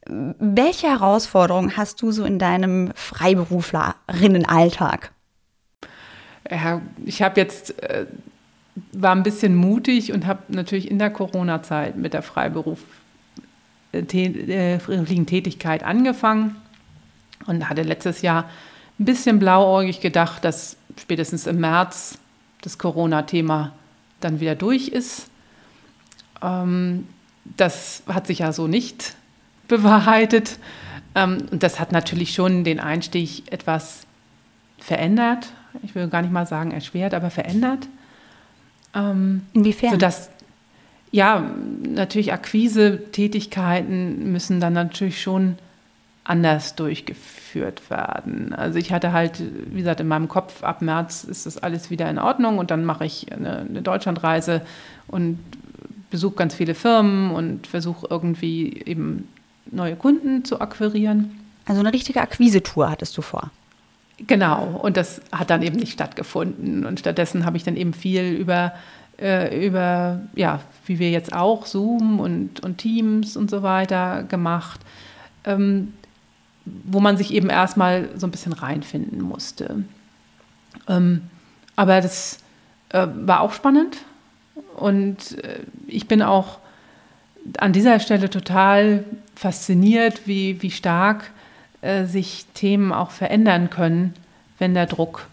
Welche 0.09 0.89
Herausforderungen 0.89 1.77
hast 1.77 2.01
du 2.03 2.13
so 2.13 2.25
in 2.25 2.39
deinem 2.39 2.93
Freiberuflerinnenalltag? 2.95 5.11
Ja, 6.49 6.81
ich 7.05 7.23
habe 7.23 7.41
jetzt 7.41 7.83
äh, 7.83 8.07
war 8.93 9.13
ein 9.13 9.23
bisschen 9.23 9.55
mutig 9.55 10.13
und 10.13 10.27
habe 10.27 10.43
natürlich 10.49 10.91
in 10.91 10.99
der 10.99 11.11
Corona-Zeit 11.11 11.97
mit 11.97 12.13
der 12.13 12.23
Freiberuflichen 12.23 12.89
äh, 13.93 15.25
Tätigkeit 15.27 15.83
angefangen 15.83 16.57
und 17.47 17.69
hatte 17.69 17.83
letztes 17.83 18.23
Jahr 18.23 18.49
ein 18.99 19.05
bisschen 19.05 19.39
blauäugig 19.39 20.01
gedacht, 20.01 20.45
dass 20.45 20.77
spätestens 21.01 21.47
im 21.47 21.61
März 21.61 22.19
das 22.63 22.79
Corona-Thema 22.79 23.73
dann 24.21 24.41
wieder 24.41 24.55
durch 24.55 24.89
ist. 24.89 25.29
Ähm, 26.43 27.07
das 27.57 28.03
hat 28.07 28.27
sich 28.27 28.41
ja 28.41 28.53
so 28.53 28.67
nicht 28.67 29.15
bewahrheitet. 29.69 30.59
Ähm, 31.15 31.39
und 31.51 31.63
das 31.63 31.81
hat 31.81 31.93
natürlich 31.93 32.35
schon 32.35 32.65
den 32.65 32.81
Einstieg 32.81 33.51
etwas 33.51 34.07
verändert. 34.79 35.49
Ich 35.83 35.95
will 35.95 36.09
gar 36.09 36.23
nicht 36.23 36.33
mal 36.33 36.47
sagen 36.47 36.71
erschwert, 36.71 37.15
aber 37.15 37.31
verändert. 37.31 37.89
Ähm, 38.95 39.43
Inwiefern? 39.53 39.93
Sodass, 39.93 40.31
ja, 41.11 41.45
natürlich 41.83 42.33
Akquise-Tätigkeiten 42.33 44.33
müssen 44.33 44.61
dann 44.61 44.73
natürlich 44.73 45.21
schon 45.21 45.57
anders 46.25 46.75
durchgeführt 46.75 47.89
werden. 47.89 48.53
Also 48.53 48.79
ich 48.79 48.93
hatte 48.93 49.13
halt, 49.13 49.41
wie 49.71 49.79
gesagt, 49.79 50.01
in 50.01 50.09
meinem 50.09 50.29
Kopf, 50.29 50.65
ab 50.65 50.83
März 50.83 51.25
ist 51.25 51.47
das 51.47 51.59
alles 51.59 51.91
wieder 51.91 52.11
in 52.11 52.19
Ordnung 52.19 52.59
und 52.59 52.71
dann 52.71 52.85
mache 52.85 53.07
ich 53.07 53.33
eine, 53.33 53.59
eine 53.59 53.83
Deutschlandreise 53.83 54.63
und 55.07 55.39
besuche 56.11 56.35
ganz 56.35 56.55
viele 56.55 56.75
Firmen 56.75 57.31
und 57.31 57.67
versuche 57.67 58.09
irgendwie 58.11 58.83
eben 58.85 59.29
neue 59.71 59.97
Kunden 59.97 60.45
zu 60.45 60.61
akquirieren. 60.61 61.39
Also 61.67 61.81
eine 61.81 61.93
richtige 61.93 62.21
Akquise-Tour 62.21 62.91
hattest 62.91 63.17
du 63.17 63.23
vor. 63.23 63.51
Genau, 64.19 64.81
und 64.83 64.97
das 64.97 65.21
hat 65.31 65.51
dann 65.51 65.63
eben 65.63 65.77
nicht 65.77 65.93
stattgefunden. 65.93 66.87
Und 66.87 67.01
stattdessen 67.01 67.45
habe 67.45 67.57
ich 67.57 67.65
dann 67.65 67.77
eben 67.77 67.93
viel 67.93 68.33
über, 68.33 68.73
äh, 69.21 69.67
über 69.67 70.21
ja, 70.35 70.61
wie 70.87 70.99
wir 70.99 71.11
jetzt 71.11 71.35
auch, 71.35 71.67
Zoom 71.67 72.21
und, 72.21 72.61
und 72.65 72.79
Teams 72.79 73.37
und 73.37 73.51
so 73.51 73.63
weiter 73.63 74.23
gemacht, 74.23 74.81
ähm, 75.45 75.93
wo 76.65 77.01
man 77.01 77.17
sich 77.17 77.33
eben 77.35 77.51
erstmal 77.51 78.09
so 78.17 78.27
ein 78.27 78.31
bisschen 78.31 78.53
reinfinden 78.53 79.21
musste. 79.21 79.85
Ähm, 80.89 81.23
aber 81.75 82.01
das 82.01 82.39
äh, 82.91 83.07
war 83.15 83.41
auch 83.41 83.53
spannend 83.53 83.99
und 84.77 85.39
äh, 85.45 85.61
ich 85.87 86.09
bin 86.09 86.23
auch 86.23 86.59
an 87.59 87.73
dieser 87.73 88.01
Stelle 88.01 88.31
total 88.31 89.05
fasziniert, 89.37 90.23
wie, 90.27 90.61
wie 90.63 90.73
stark 90.73 91.31
äh, 91.83 92.07
sich 92.07 92.47
Themen 92.55 92.93
auch 92.93 93.11
verändern 93.11 93.71
können, 93.71 94.15
wenn 94.59 94.75
der 94.75 94.87
Druck 94.87 95.29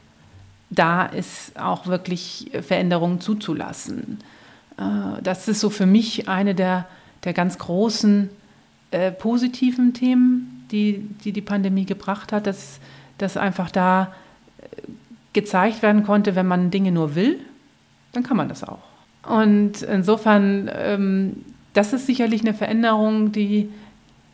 da 0.70 1.06
ist, 1.06 1.58
auch 1.60 1.88
wirklich 1.88 2.52
Veränderungen 2.62 3.22
zuzulassen. 3.22 4.20
Äh, 4.78 5.22
das 5.24 5.48
ist 5.48 5.62
so 5.62 5.70
für 5.70 5.86
mich 5.86 6.28
eine 6.28 6.54
der, 6.54 6.86
der 7.24 7.34
ganz 7.34 7.58
großen 7.58 8.30
äh, 8.92 9.12
positiven 9.12 9.94
Themen, 9.94 10.66
die, 10.72 11.08
die 11.24 11.32
die 11.32 11.42
Pandemie 11.42 11.86
gebracht 11.86 12.32
hat, 12.32 12.46
dass, 12.46 12.80
dass 13.18 13.38
einfach 13.38 13.72
da 13.72 14.14
gezeigt 15.34 15.82
werden 15.82 16.04
konnte, 16.04 16.36
wenn 16.36 16.48
man 16.48 16.72
Dinge 16.72 16.92
nur 16.92 17.16
will, 17.16 17.40
dann 18.12 18.24
kann 18.24 18.38
man 18.38 18.50
das 18.50 18.64
auch. 18.64 18.84
Und 19.28 19.82
insofern, 19.82 20.70
ähm, 20.74 21.46
das 21.74 21.94
ist 21.94 22.06
sicherlich 22.06 22.42
eine 22.42 22.54
Veränderung, 22.54 23.32
die, 23.32 23.70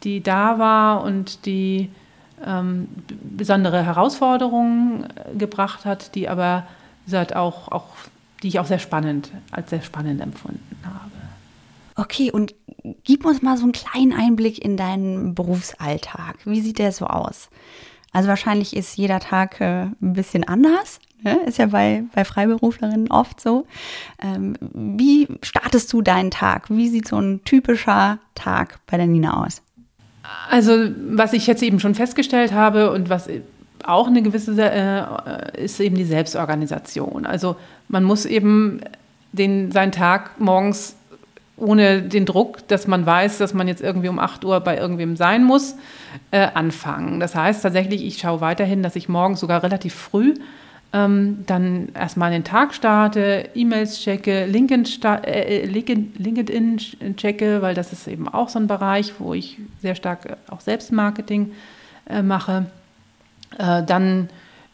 die 0.03 0.21
da 0.21 0.59
war 0.59 1.03
und 1.03 1.45
die 1.45 1.89
ähm, 2.45 2.87
besondere 3.21 3.83
Herausforderungen 3.83 5.03
äh, 5.03 5.35
gebracht 5.37 5.85
hat, 5.85 6.15
die 6.15 6.29
aber, 6.29 6.65
gesagt, 7.05 7.35
auch, 7.35 7.69
auch, 7.69 7.87
die 8.41 8.47
ich 8.47 8.59
auch 8.59 8.65
sehr 8.65 8.79
spannend, 8.79 9.31
als 9.51 9.69
sehr 9.69 9.81
spannend 9.81 10.21
empfunden 10.21 10.77
habe. 10.83 11.11
Okay, 11.95 12.31
und 12.31 12.55
gib 13.03 13.25
uns 13.25 13.41
mal 13.41 13.57
so 13.57 13.63
einen 13.63 13.73
kleinen 13.73 14.13
Einblick 14.13 14.63
in 14.63 14.77
deinen 14.77 15.35
Berufsalltag. 15.35 16.37
Wie 16.45 16.61
sieht 16.61 16.79
der 16.79 16.93
so 16.93 17.07
aus? 17.07 17.49
Also 18.11 18.29
wahrscheinlich 18.29 18.75
ist 18.75 18.97
jeder 18.97 19.19
Tag 19.19 19.59
äh, 19.61 19.83
ein 19.83 20.13
bisschen 20.13 20.47
anders. 20.47 20.99
Ne? 21.21 21.37
Ist 21.45 21.57
ja 21.57 21.67
bei, 21.67 22.03
bei 22.15 22.23
Freiberuflerinnen 22.23 23.11
oft 23.11 23.41
so. 23.41 23.67
Ähm, 24.19 24.55
wie 24.61 25.27
startest 25.43 25.91
du 25.91 26.01
deinen 26.01 26.31
Tag? 26.31 26.69
Wie 26.69 26.87
sieht 26.87 27.07
so 27.07 27.17
ein 27.19 27.43
typischer 27.43 28.19
Tag 28.33 28.79
bei 28.87 28.97
der 28.97 29.07
Nina 29.07 29.45
aus? 29.45 29.61
Also, 30.49 30.89
was 31.11 31.33
ich 31.33 31.47
jetzt 31.47 31.63
eben 31.63 31.79
schon 31.79 31.95
festgestellt 31.95 32.53
habe 32.53 32.91
und 32.91 33.09
was 33.09 33.29
auch 33.83 34.07
eine 34.07 34.21
gewisse 34.21 34.53
äh, 34.61 35.63
ist 35.63 35.79
eben 35.79 35.95
die 35.95 36.03
Selbstorganisation. 36.03 37.25
Also 37.25 37.55
man 37.87 38.03
muss 38.03 38.25
eben 38.25 38.81
den, 39.31 39.71
seinen 39.71 39.91
Tag 39.91 40.39
morgens 40.39 40.95
ohne 41.55 42.01
den 42.01 42.25
Druck, 42.25 42.67
dass 42.67 42.87
man 42.87 43.05
weiß, 43.05 43.37
dass 43.37 43.53
man 43.53 43.67
jetzt 43.67 43.81
irgendwie 43.81 44.07
um 44.07 44.19
8 44.19 44.45
Uhr 44.45 44.59
bei 44.61 44.77
irgendwem 44.77 45.17
sein 45.17 45.43
muss, 45.43 45.75
äh, 46.31 46.47
anfangen. 46.53 47.19
Das 47.19 47.35
heißt 47.35 47.61
tatsächlich, 47.63 48.05
ich 48.05 48.17
schaue 48.17 48.41
weiterhin, 48.41 48.81
dass 48.81 48.95
ich 48.95 49.09
morgens 49.09 49.39
sogar 49.39 49.61
relativ 49.63 49.93
früh 49.93 50.35
ähm, 50.91 51.43
dann 51.45 51.89
erstmal 51.93 52.31
den 52.31 52.43
Tag 52.43 52.73
starte, 52.73 53.49
E-Mails 53.53 53.99
checke, 53.99 54.45
LinkedIn, 54.45 54.85
äh, 55.23 55.65
LinkedIn 55.65 56.77
checke, 57.15 57.61
weil 57.61 57.75
das 57.75 57.93
ist 57.93 58.07
eben 58.07 58.27
auch 58.27 58.49
so 58.49 58.57
ein 58.57 58.67
Bereich, 58.67 59.13
wo 59.19 59.33
ich 59.33 59.59
sehr 59.81 59.95
stark 59.95 60.25
äh, 60.25 60.35
auch 60.49 60.61
Selbstmarketing 60.61 61.51
äh, 62.09 62.23
mache. 62.23 62.65
Äh, 63.59 63.83
dann 63.83 64.29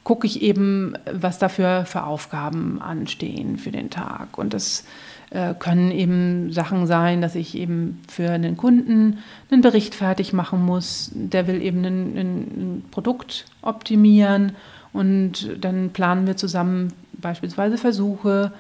gucke 0.06 0.26
ich 0.26 0.42
eben, 0.42 0.94
was 1.12 1.38
dafür 1.38 1.86
für 1.86 2.04
Aufgaben 2.04 2.82
anstehen 2.82 3.58
für 3.58 3.72
den 3.72 3.90
Tag. 3.90 4.38
Und 4.38 4.54
das 4.54 4.86
äh, 5.32 5.54
können 5.56 5.92
eben 5.92 6.54
Sachen 6.54 6.88
sein, 6.88 7.22
dass 7.22 7.36
ich 7.36 7.58
eben 7.58 8.02
für 8.08 8.30
einen 8.30 8.56
Kunden 8.56 9.18
einen 9.52 9.62
Bericht 9.62 9.96
fertig 9.96 10.32
machen 10.32 10.64
muss. 10.64 11.12
Der 11.14 11.48
will 11.48 11.62
eben 11.62 11.84
ein, 11.84 12.18
ein 12.18 12.86
Produkt 12.92 13.46
optimieren 13.62 14.54
und 14.96 15.50
dann 15.60 15.90
planen 15.90 16.26
wir 16.26 16.38
zusammen 16.38 16.94
beispielsweise 17.14 17.78
Versuche 17.78 18.54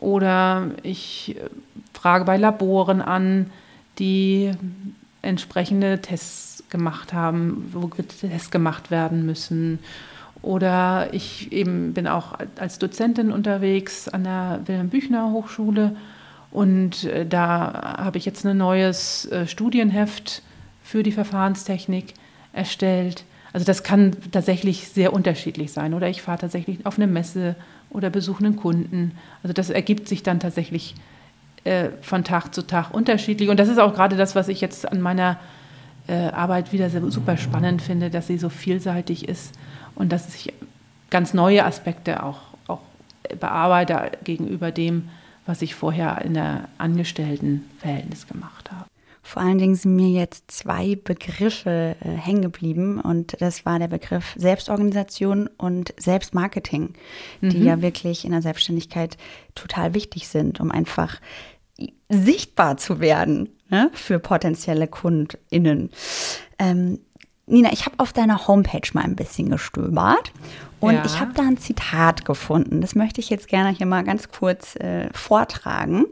oder 0.00 0.72
ich 0.82 1.36
äh, 1.36 1.48
frage 1.92 2.24
bei 2.24 2.36
Laboren 2.36 3.00
an, 3.00 3.50
die 4.00 4.50
entsprechende 5.22 6.00
Tests 6.00 6.64
gemacht 6.68 7.12
haben, 7.12 7.70
wo 7.72 7.86
Tests 7.86 8.50
gemacht 8.50 8.90
werden 8.90 9.24
müssen. 9.24 9.78
Oder 10.42 11.12
ich 11.12 11.52
eben 11.52 11.94
bin 11.94 12.08
auch 12.08 12.34
als 12.58 12.80
Dozentin 12.80 13.30
unterwegs 13.30 14.08
an 14.08 14.24
der 14.24 14.60
Wilhelm 14.66 14.88
Büchner 14.88 15.30
Hochschule 15.30 15.94
und 16.50 17.04
äh, 17.04 17.24
da 17.24 17.98
habe 17.98 18.18
ich 18.18 18.24
jetzt 18.24 18.44
ein 18.44 18.56
neues 18.56 19.26
äh, 19.26 19.46
Studienheft 19.46 20.42
für 20.82 21.04
die 21.04 21.12
Verfahrenstechnik 21.12 22.14
erstellt. 22.52 23.24
Also 23.52 23.64
das 23.64 23.82
kann 23.82 24.16
tatsächlich 24.30 24.88
sehr 24.88 25.12
unterschiedlich 25.12 25.72
sein. 25.72 25.94
Oder 25.94 26.08
ich 26.08 26.22
fahre 26.22 26.38
tatsächlich 26.38 26.84
auf 26.84 26.96
eine 26.96 27.06
Messe 27.06 27.56
oder 27.90 28.10
besuche 28.10 28.44
einen 28.44 28.56
Kunden. 28.56 29.12
Also 29.42 29.52
das 29.52 29.70
ergibt 29.70 30.08
sich 30.08 30.22
dann 30.22 30.40
tatsächlich 30.40 30.94
äh, 31.64 31.90
von 32.02 32.24
Tag 32.24 32.54
zu 32.54 32.62
Tag 32.62 32.92
unterschiedlich. 32.92 33.48
Und 33.48 33.58
das 33.58 33.68
ist 33.68 33.78
auch 33.78 33.94
gerade 33.94 34.16
das, 34.16 34.34
was 34.34 34.48
ich 34.48 34.60
jetzt 34.60 34.90
an 34.90 35.00
meiner 35.00 35.38
äh, 36.06 36.28
Arbeit 36.28 36.72
wieder 36.72 36.90
super 37.10 37.36
spannend 37.36 37.82
finde, 37.82 38.10
dass 38.10 38.26
sie 38.26 38.38
so 38.38 38.48
vielseitig 38.48 39.28
ist 39.28 39.54
und 39.94 40.12
dass 40.12 40.34
ich 40.34 40.52
ganz 41.10 41.34
neue 41.34 41.64
Aspekte 41.64 42.22
auch, 42.22 42.38
auch 42.66 42.80
bearbeite 43.40 44.12
gegenüber 44.24 44.72
dem, 44.72 45.08
was 45.46 45.62
ich 45.62 45.74
vorher 45.74 46.20
in 46.22 46.34
der 46.34 46.68
Angestelltenverhältnis 46.78 48.26
gemacht 48.26 48.70
habe. 48.70 48.84
Vor 49.22 49.42
allen 49.42 49.58
Dingen 49.58 49.74
sind 49.74 49.96
mir 49.96 50.08
jetzt 50.08 50.50
zwei 50.50 50.96
Begriffe 50.96 51.96
äh, 52.00 52.08
hängen 52.08 52.42
geblieben 52.42 53.00
und 53.00 53.40
das 53.40 53.66
war 53.66 53.78
der 53.78 53.88
Begriff 53.88 54.34
Selbstorganisation 54.36 55.48
und 55.58 55.94
Selbstmarketing, 55.98 56.94
die 57.40 57.58
mhm. 57.58 57.66
ja 57.66 57.82
wirklich 57.82 58.24
in 58.24 58.32
der 58.32 58.42
Selbstständigkeit 58.42 59.16
total 59.54 59.94
wichtig 59.94 60.28
sind, 60.28 60.60
um 60.60 60.70
einfach 60.70 61.20
sichtbar 62.08 62.76
zu 62.76 63.00
werden 63.00 63.50
ne, 63.68 63.90
für 63.92 64.18
potenzielle 64.18 64.88
KundInnen. 64.88 65.90
Ähm, 66.58 66.98
Nina, 67.46 67.72
ich 67.72 67.86
habe 67.86 67.96
auf 67.98 68.12
deiner 68.12 68.46
Homepage 68.46 68.88
mal 68.92 69.04
ein 69.04 69.16
bisschen 69.16 69.48
gestöbert 69.48 70.32
und 70.80 70.94
Ja. 70.94 71.04
ich 71.04 71.20
habe 71.20 71.32
da 71.34 71.42
ein 71.42 71.56
Zitat 71.56 72.24
gefunden. 72.24 72.80
Das 72.80 72.94
möchte 72.94 73.20
ich 73.20 73.30
jetzt 73.30 73.48
gerne 73.48 73.70
hier 73.70 73.86
mal 73.86 74.04
ganz 74.04 74.28
kurz 74.28 74.76
äh, 74.76 75.08
vortragen. 75.12 76.06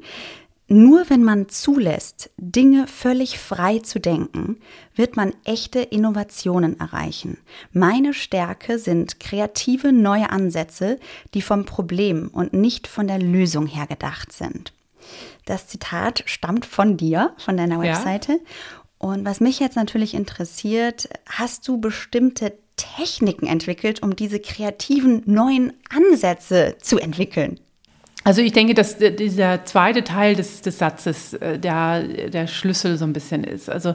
Nur 0.69 1.09
wenn 1.09 1.23
man 1.23 1.49
zulässt, 1.49 2.31
Dinge 2.39 2.89
völlig 2.89 3.39
frei 3.39 3.79
zu 3.79 4.01
denken, 4.01 4.59
wird 4.97 5.15
man 5.15 5.33
echte 5.45 5.79
Innovationen 5.79 6.81
erreichen. 6.81 7.39
Meine 7.73 8.13
Stärke 8.13 8.81
sind 8.81 9.21
kreative 9.21 9.93
neue 9.93 10.31
Ansätze, 10.31 10.99
die 11.35 11.43
vom 11.43 11.67
Problem 11.67 12.29
und 12.33 12.53
nicht 12.53 12.89
von 12.89 13.07
der 13.07 13.21
Lösung 13.21 13.67
her 13.67 13.87
gedacht 13.87 14.33
sind. 14.33 14.73
Das 15.45 15.69
Zitat 15.69 16.25
stammt 16.27 16.67
von 16.67 16.97
dir, 16.97 17.33
von 17.37 17.57
deiner 17.57 17.77
Ja. 17.77 17.93
Webseite. 17.93 18.41
Und 18.99 19.25
was 19.25 19.39
mich 19.41 19.61
jetzt 19.61 19.77
natürlich 19.77 20.15
interessiert, 20.15 21.09
hast 21.27 21.69
du 21.69 21.79
bestimmte 21.79 22.55
Techniken 22.77 23.47
entwickelt, 23.47 24.03
um 24.03 24.17
diese 24.17 24.41
kreativen 24.41 25.23
neuen 25.27 25.73
Ansätze 25.91 26.77
zu 26.81 26.99
entwickeln? 26.99 27.61
Also 28.27 28.43
ich 28.43 28.51
denke, 28.51 28.75
dass 28.75 28.99
dieser 28.99 29.65
zweite 29.67 30.03
Teil 30.03 30.35
des, 30.35 30.61
des 30.61 30.79
Satzes 30.79 31.35
äh, 31.35 31.61
der, 31.61 32.03
der 32.03 32.49
Schlüssel 32.49 32.99
so 32.99 33.05
ein 33.05 33.13
bisschen 33.13 33.45
ist. 33.45 33.71
Also 33.71 33.95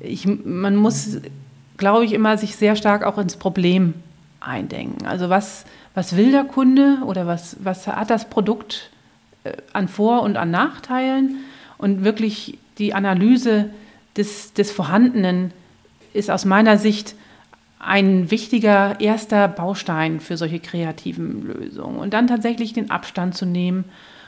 ich, 0.00 0.26
man 0.26 0.76
muss, 0.76 1.16
glaube 1.78 2.04
ich, 2.04 2.12
immer 2.12 2.36
sich 2.36 2.56
sehr 2.56 2.76
stark 2.76 3.04
auch 3.04 3.16
ins 3.16 3.36
Problem 3.36 3.94
eindenken. 4.38 5.06
Also 5.06 5.30
was, 5.30 5.64
was 5.94 6.14
will 6.14 6.30
der 6.30 6.44
Kunde 6.44 6.98
oder 7.06 7.26
was, 7.26 7.56
was 7.60 7.86
hat 7.86 8.10
das 8.10 8.28
Produkt 8.28 8.90
äh, 9.44 9.52
an 9.72 9.88
Vor- 9.88 10.24
und 10.24 10.36
an 10.36 10.50
Nachteilen? 10.50 11.36
Und 11.78 12.04
wirklich 12.04 12.58
die 12.76 12.92
Analyse 12.92 13.70
des, 14.14 14.52
des 14.52 14.70
Vorhandenen 14.70 15.54
ist 16.12 16.30
aus 16.30 16.44
meiner 16.44 16.76
Sicht 16.76 17.14
ein 17.80 18.30
wichtiger 18.30 19.00
erster 19.00 19.48
Baustein 19.48 20.20
für 20.20 20.36
solche 20.36 20.60
kreativen 20.60 21.46
Lösungen. 21.46 21.98
Und 21.98 22.12
dann 22.12 22.26
tatsächlich 22.26 22.74
den 22.74 22.90
Abstand 22.90 23.34
zu 23.34 23.46
nehmen 23.46 23.84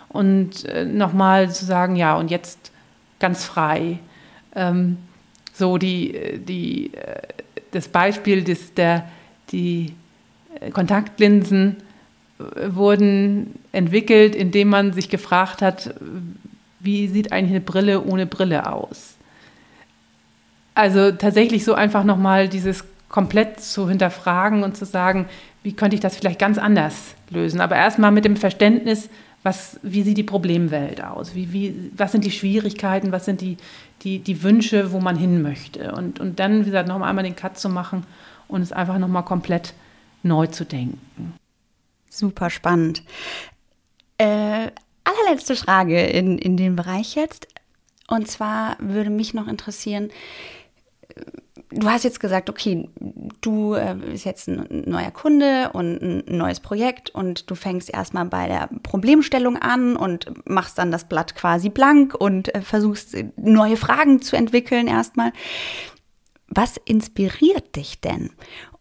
und 0.09 0.65
äh, 0.65 0.85
nochmal 0.85 1.51
zu 1.51 1.65
sagen, 1.65 1.95
ja, 1.95 2.17
und 2.17 2.31
jetzt 2.31 2.73
ganz 3.19 3.45
frei. 3.45 3.99
Ähm, 4.57 4.97
so 5.53 5.77
die, 5.77 6.15
äh, 6.15 6.38
die, 6.38 6.95
äh, 6.95 7.21
das 7.73 7.88
Beispiel, 7.88 8.43
des, 8.43 8.73
der, 8.75 9.09
die 9.51 9.95
äh, 10.61 10.71
Kontaktlinsen 10.71 11.77
wurden 12.67 13.55
entwickelt, 13.71 14.35
indem 14.35 14.69
man 14.69 14.93
sich 14.93 15.09
gefragt 15.09 15.62
hat, 15.62 15.95
wie 16.81 17.07
sieht 17.07 17.31
eigentlich 17.31 17.53
eine 17.53 17.61
Brille 17.61 18.03
ohne 18.03 18.27
Brille 18.27 18.73
aus? 18.73 19.15
Also 20.75 21.12
tatsächlich 21.12 21.65
so 21.65 21.75
einfach 21.75 22.03
nochmal 22.03 22.49
dieses 22.49 22.85
komplett 23.12 23.61
zu 23.61 23.88
hinterfragen 23.88 24.64
und 24.64 24.77
zu 24.77 24.85
sagen, 24.85 25.27
wie 25.62 25.75
könnte 25.75 25.94
ich 25.94 26.01
das 26.01 26.16
vielleicht 26.16 26.40
ganz 26.40 26.59
anders 26.59 27.14
lösen? 27.31 27.61
Aber 27.61 27.77
erstmal 27.77 28.11
mit 28.11 28.25
dem 28.25 28.37
Verständnis, 28.37 29.09
was, 29.44 29.79
wie 29.83 30.03
sieht 30.03 30.16
die 30.16 30.25
Problemwelt 30.25 31.05
aus? 31.05 31.35
Wie, 31.35 31.53
wie, 31.53 31.90
was 31.96 32.11
sind 32.11 32.25
die 32.25 32.31
Schwierigkeiten? 32.31 33.12
Was 33.12 33.25
sind 33.25 33.40
die, 33.40 33.59
die, 34.03 34.18
die 34.18 34.42
Wünsche, 34.42 34.92
wo 34.92 35.01
man 35.01 35.16
hin 35.16 35.42
möchte? 35.42 35.92
Und, 35.92 36.18
und 36.18 36.40
dann, 36.40 36.62
wie 36.62 36.66
gesagt, 36.66 36.88
nochmal 36.88 37.11
einmal 37.11 37.25
den 37.25 37.37
Cut 37.37 37.59
zu 37.59 37.68
machen 37.68 38.05
und 38.48 38.62
es 38.62 38.72
einfach 38.72 38.98
nochmal 38.98 39.25
komplett 39.25 39.75
neu 40.22 40.46
zu 40.46 40.64
denken. 40.64 41.35
Super 42.09 42.51
spannend. 42.51 43.03
Äh, 44.18 44.70
allerletzte 45.05 45.57
Frage 45.57 46.07
in, 46.07 46.38
in 46.38 46.57
dem 46.57 46.77
Bereich 46.77 47.14
jetzt. 47.14 47.48
Und 48.09 48.29
zwar 48.29 48.77
würde 48.79 49.11
mich 49.11 49.35
noch 49.35 49.48
interessieren, 49.48 50.11
du 51.75 51.89
hast 51.89 52.05
jetzt 52.05 52.21
gesagt, 52.21 52.51
okay, 52.51 52.89
du 53.41 53.75
äh, 53.75 53.95
bist 53.95 54.25
jetzt 54.25 54.49
ein 54.49 54.85
neuer 54.87 55.11
Kunde 55.11 55.71
und 55.73 56.03
ein 56.03 56.25
neues 56.27 56.61
Projekt 56.61 57.11
und 57.11 57.51
du 57.51 57.55
fängst 57.55 57.93
erstmal 57.93 58.27
bei 58.27 58.49
der 58.49 58.69
Problemstellung 58.83 59.57
an 59.57 59.97
und 59.97 60.27
machst 60.49 60.79
dann 60.79 60.91
das 60.91 61.09
Blatt 61.09 61.35
quasi 61.35 61.69
blank 61.69 62.15
und 62.15 62.55
äh, 62.55 62.63
versuchst 62.63 63.15
äh, 63.15 63.31
neue 63.37 63.77
Fragen 63.77 64.23
zu 64.23 64.37
entwickeln 64.37 64.87
erstmal. 64.87 65.33
Was 66.49 66.77
inspiriert 66.77 67.77
dich 67.77 68.01
denn? 68.01 68.31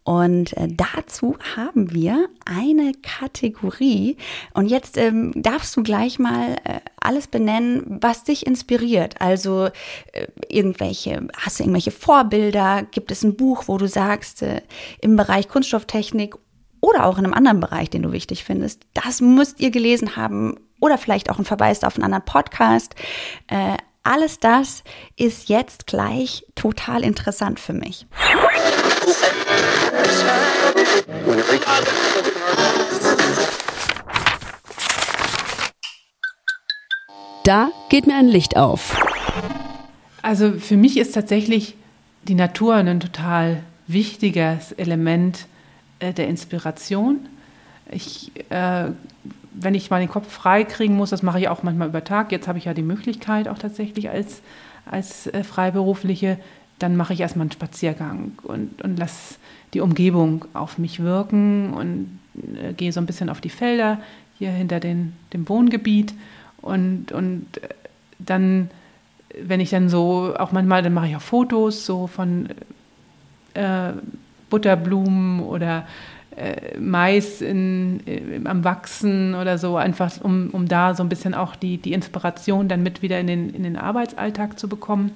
Und 0.04 0.58
äh, 0.58 0.68
dazu 0.68 1.38
haben 1.56 1.94
wir 1.94 2.28
eine 2.46 2.94
Kategorie. 3.04 4.18
Und 4.54 4.68
jetzt 4.68 4.98
ähm, 4.98 5.32
darfst 5.36 5.78
du 5.78 5.84
gleich 5.84 6.18
mal 6.18 6.56
äh, 6.64 6.80
alles 7.00 7.28
benennen, 7.28 8.00
was 8.02 8.24
dich 8.24 8.48
inspiriert. 8.48 9.22
Also 9.22 9.70
äh, 10.14 10.28
irgendwelche, 10.50 11.28
hast 11.38 11.60
du 11.60 11.64
irgendwelche 11.64 11.92
Vorbilder? 11.92 12.84
Gibt 12.90 13.12
es 13.12 13.24
ein 13.24 13.36
Buch, 13.36 13.66
wo 13.68 13.78
du 13.78 13.88
sagst, 13.88 14.42
äh, 14.42 14.62
im 15.02 15.16
Bereich 15.16 15.48
Kunststofftechnik 15.48 16.36
oder 16.80 17.06
auch 17.06 17.20
in 17.20 17.26
einem 17.26 17.36
anderen 17.36 17.60
Bereich, 17.60 17.92
den 17.92 18.02
du 18.02 18.12
wichtig 18.12 18.44
findest, 18.44 18.82
das 18.96 19.22
müsst 19.22 19.60
ihr 19.60 19.70
gelesen 19.70 20.16
haben 20.16 20.58
oder 20.80 20.98
vielleicht 20.98 21.30
auch 21.30 21.38
ein 21.38 21.46
Verweis 21.46 21.84
auf 21.84 21.96
einen 21.96 22.06
anderen 22.06 22.26
Podcast. 22.26 22.96
Äh, 23.48 23.78
alles 24.04 24.40
das 24.40 24.84
ist 25.16 25.48
jetzt 25.48 25.86
gleich 25.86 26.44
total 26.56 27.04
interessant 27.04 27.60
für 27.60 27.74
mich. 27.74 28.08
Da 37.44 37.70
geht 37.90 38.08
mir 38.08 38.16
ein 38.16 38.28
Licht 38.28 38.56
auf. 38.56 38.98
Also 40.22 40.54
für 40.54 40.78
mich 40.78 40.98
ist 40.98 41.14
tatsächlich 41.14 41.76
die 42.24 42.36
Natur 42.36 42.76
ein 42.76 43.00
total 43.00 43.64
wichtiges 43.88 44.72
Element 44.74 45.48
äh, 46.00 46.14
der 46.14 46.28
Inspiration. 46.28 47.28
Ich, 47.92 48.32
äh, 48.50 48.86
wenn 49.54 49.76
ich 49.76 49.90
mal 49.90 50.00
den 50.00 50.10
Kopf 50.10 50.32
frei 50.32 50.64
kriegen 50.64 50.96
muss, 50.96 51.10
das 51.10 51.24
mache 51.24 51.40
ich 51.40 51.50
auch 51.50 51.64
manchmal 51.64 51.90
über 51.90 52.04
Tag. 52.04 52.32
Jetzt 52.32 52.48
habe 52.48 52.60
ich 52.60 52.66
ja 52.66 52.74
die 52.74 52.84
Möglichkeit 52.84 53.48
auch 53.48 53.58
tatsächlich 53.58 54.10
als, 54.10 54.42
als 54.86 55.28
äh, 55.28 55.44
Freiberufliche, 55.44 56.38
dann 56.82 56.96
mache 56.96 57.13
ich 57.13 57.22
erstmal 57.22 57.44
einen 57.44 57.52
Spaziergang 57.52 58.34
und, 58.44 58.82
und 58.82 58.98
lasse 58.98 59.36
die 59.74 59.82
Umgebung 59.82 60.46
auf 60.54 60.78
mich 60.78 61.02
wirken 61.02 61.74
und 61.74 62.20
äh, 62.56 62.74
gehe 62.74 62.91
so 62.91 63.00
ein 63.00 63.06
bisschen 63.06 63.30
auf 63.30 63.41
die 63.41 63.50
Felder 63.50 64.00
hier 64.38 64.52
hinter 64.52 64.80
den, 64.80 65.13
dem 65.34 65.48
Wohngebiet 65.48 66.13
und, 66.62 67.12
und 67.12 67.46
äh, 67.58 67.70
dann 68.20 68.70
wenn 69.39 69.60
ich 69.60 69.70
dann 69.70 69.89
so, 69.89 70.34
auch 70.38 70.52
manchmal, 70.52 70.82
dann 70.82 70.94
mache 70.94 71.08
ich 71.08 71.15
auch 71.15 71.22
Fotos 71.22 71.86
so 71.86 72.08
von 72.08 72.50
äh, 73.54 73.91
Butterblumen 74.50 75.41
oder 75.41 75.86
äh, 76.36 76.78
Mais 76.80 77.41
in, 77.41 78.02
äh, 78.06 78.39
am 78.46 78.63
Wachsen 78.63 79.36
oder 79.36 79.58
so, 79.58 79.78
einfach 79.78 80.12
um, 80.22 80.50
um 80.52 80.67
da 80.67 80.94
so 80.94 81.04
ein 81.04 81.10
bisschen 81.10 81.34
auch 81.34 81.56
die, 81.56 81.78
die 81.78 81.94
Inspiration 81.94 82.67
dann 82.67 82.84
mit 82.84 83.02
wieder 83.02 83.20
in 83.20 83.28
den, 83.28 83.50
in 83.54 83.63
den 83.63 83.78
Arbeitsalltag 83.78 84.60
zu 84.60 84.67
bekommen. 84.67 85.12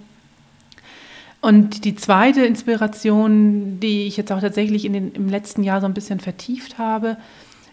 Und 1.45 1.86
die 1.86 1.93
zweite 1.95 2.43
Inspiration, 2.43 3.79
die 3.79 4.08
ich 4.08 4.17
jetzt 4.17 4.31
auch 4.31 4.41
tatsächlich 4.41 4.84
in 4.84 4.93
den, 4.93 5.12
im 5.12 5.29
letzten 5.29 5.62
Jahr 5.62 5.79
so 5.79 5.86
ein 5.86 5.93
bisschen 5.93 6.19
vertieft 6.19 6.79
habe, 6.79 7.17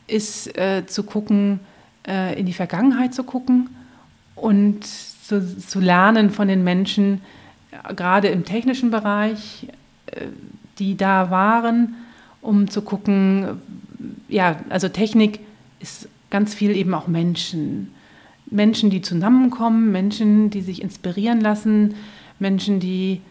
ist 0.06 0.58
äh, 0.58 0.84
zu 0.84 1.04
gucken, 1.04 1.58
äh, 2.06 2.38
in 2.38 2.44
die 2.44 2.52
Vergangenheit 2.52 3.14
zu 3.14 3.24
gucken 3.24 3.70
und 4.34 4.84
zu, 4.84 5.58
zu 5.58 5.80
lernen 5.80 6.28
von 6.28 6.48
den 6.48 6.62
Menschen, 6.62 7.22
äh, 7.70 7.94
gerade 7.94 8.28
im 8.28 8.44
technischen 8.44 8.90
Bereich, 8.90 9.66
äh, 10.04 10.26
die 10.78 10.94
da 10.98 11.30
waren, 11.30 11.94
um 12.42 12.68
zu 12.68 12.82
gucken, 12.82 13.58
äh, 14.28 14.34
ja, 14.34 14.60
also 14.68 14.90
Technik 14.90 15.40
ist 15.80 16.10
ganz 16.28 16.52
viel 16.52 16.76
eben 16.76 16.92
auch 16.92 17.08
Menschen. 17.08 17.94
Menschen, 18.44 18.90
die 18.90 19.00
zusammenkommen, 19.00 19.90
Menschen, 19.92 20.50
die 20.50 20.60
sich 20.60 20.82
inspirieren 20.82 21.40
lassen, 21.40 21.94
Menschen, 22.38 22.78
die 22.78 23.22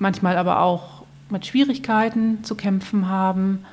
manchmal 0.00 0.36
aber 0.36 0.60
auch 0.60 1.04
mit 1.28 1.46
Schwierigkeiten 1.46 2.42
zu 2.42 2.54
kämpfen 2.54 3.08
haben. 3.08 3.64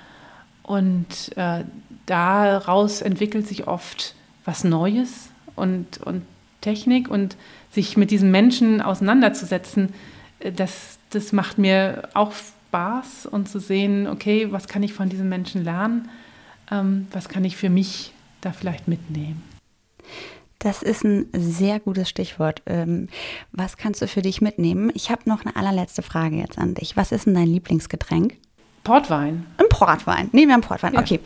Und 0.64 1.36
äh, 1.38 1.64
daraus 2.06 3.02
entwickelt 3.02 3.48
sich 3.48 3.68
oft 3.68 4.16
was 4.46 4.64
Neues 4.64 5.30
und, 5.56 6.00
und 6.00 6.24
Technik 6.62 7.10
und 7.10 7.36
sich 7.72 7.98
mit 7.98 8.12
diesen 8.12 8.32
Menschen 8.32 8.82
auseinanderzusetzen, 8.82 9.94
äh, 10.40 10.52
das, 10.52 11.00
das 11.10 11.34
macht 11.34 11.58
mir 11.58 12.10
auch 12.14 12.34
Spaß 12.34 13.26
und 13.28 13.48
zu 13.48 13.60
sehen, 13.60 14.08
okay, 14.08 14.52
was 14.52 14.68
kann 14.68 14.84
ich 14.84 14.94
von 14.94 15.10
diesen 15.10 15.30
Menschen 15.30 15.64
lernen, 15.64 16.10
ähm, 16.72 17.08
was 17.12 17.30
kann 17.30 17.46
ich 17.46 17.56
für 17.56 17.70
mich 17.70 18.14
da 18.42 18.52
vielleicht 18.52 18.88
mitnehmen. 18.88 19.42
Das 20.60 20.82
ist 20.82 21.04
ein 21.04 21.28
sehr 21.34 21.80
gutes 21.80 22.10
Stichwort. 22.10 22.62
Ähm, 22.66 23.08
was 23.52 23.78
kannst 23.78 24.02
du 24.02 24.08
für 24.08 24.22
dich 24.22 24.42
mitnehmen? 24.42 24.92
Ich 24.96 25.12
habe 25.12 25.22
noch 25.26 25.46
eine 25.46 25.56
allerletzte 25.56 26.02
Frage 26.02 26.38
jetzt 26.38 26.58
an 26.58 26.74
dich. 26.74 26.98
Was 26.98 27.12
ist 27.12 27.28
denn 27.28 27.36
dein 27.36 27.48
Lieblingsgetränk? 27.48 28.38
Portwein. 28.88 29.46
Ein 29.58 29.68
Portwein. 29.68 30.30
Nehmen 30.32 30.48
wir 30.48 30.54
einen 30.54 30.64
Portwein. 30.64 30.94
Ja. 30.94 31.02
Okay. 31.02 31.20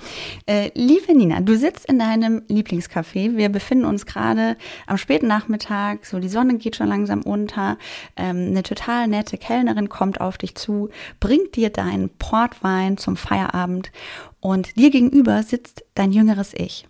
Äh, 0.48 0.72
liebe 0.74 1.16
Nina, 1.16 1.42
du 1.42 1.56
sitzt 1.56 1.86
in 1.86 2.00
deinem 2.00 2.42
Lieblingscafé. 2.48 3.38
Wir 3.38 3.50
befinden 3.50 3.86
uns 3.86 4.08
gerade 4.08 4.58
am 4.88 4.98
späten 4.98 5.28
Nachmittag. 5.28 6.08
So, 6.08 6.18
die 6.18 6.28
Sonne 6.28 6.58
geht 6.58 6.76
schon 6.76 6.88
langsam 6.88 7.22
unter. 7.22 7.78
Ähm, 8.18 8.48
eine 8.48 8.64
total 8.64 9.08
nette 9.08 9.38
Kellnerin 9.38 9.90
kommt 9.90 10.20
auf 10.22 10.40
dich 10.40 10.56
zu, 10.56 10.90
bringt 11.20 11.56
dir 11.56 11.70
deinen 11.70 12.10
Portwein 12.10 12.98
zum 12.98 13.16
Feierabend 13.16 13.92
und 14.40 14.76
dir 14.76 14.90
gegenüber 14.90 15.44
sitzt 15.44 15.86
dein 15.94 16.12
jüngeres 16.12 16.56
Ich. 16.56 16.88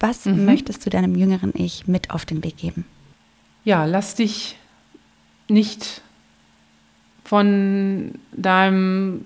Was 0.00 0.26
mhm. 0.26 0.44
möchtest 0.44 0.84
du 0.86 0.90
deinem 0.90 1.14
jüngeren 1.16 1.52
Ich 1.54 1.86
mit 1.86 2.10
auf 2.10 2.24
den 2.24 2.44
Weg 2.44 2.56
geben? 2.56 2.84
Ja, 3.64 3.84
lass 3.84 4.14
dich 4.14 4.56
nicht 5.48 6.02
von 7.24 8.12
deinem 8.32 9.24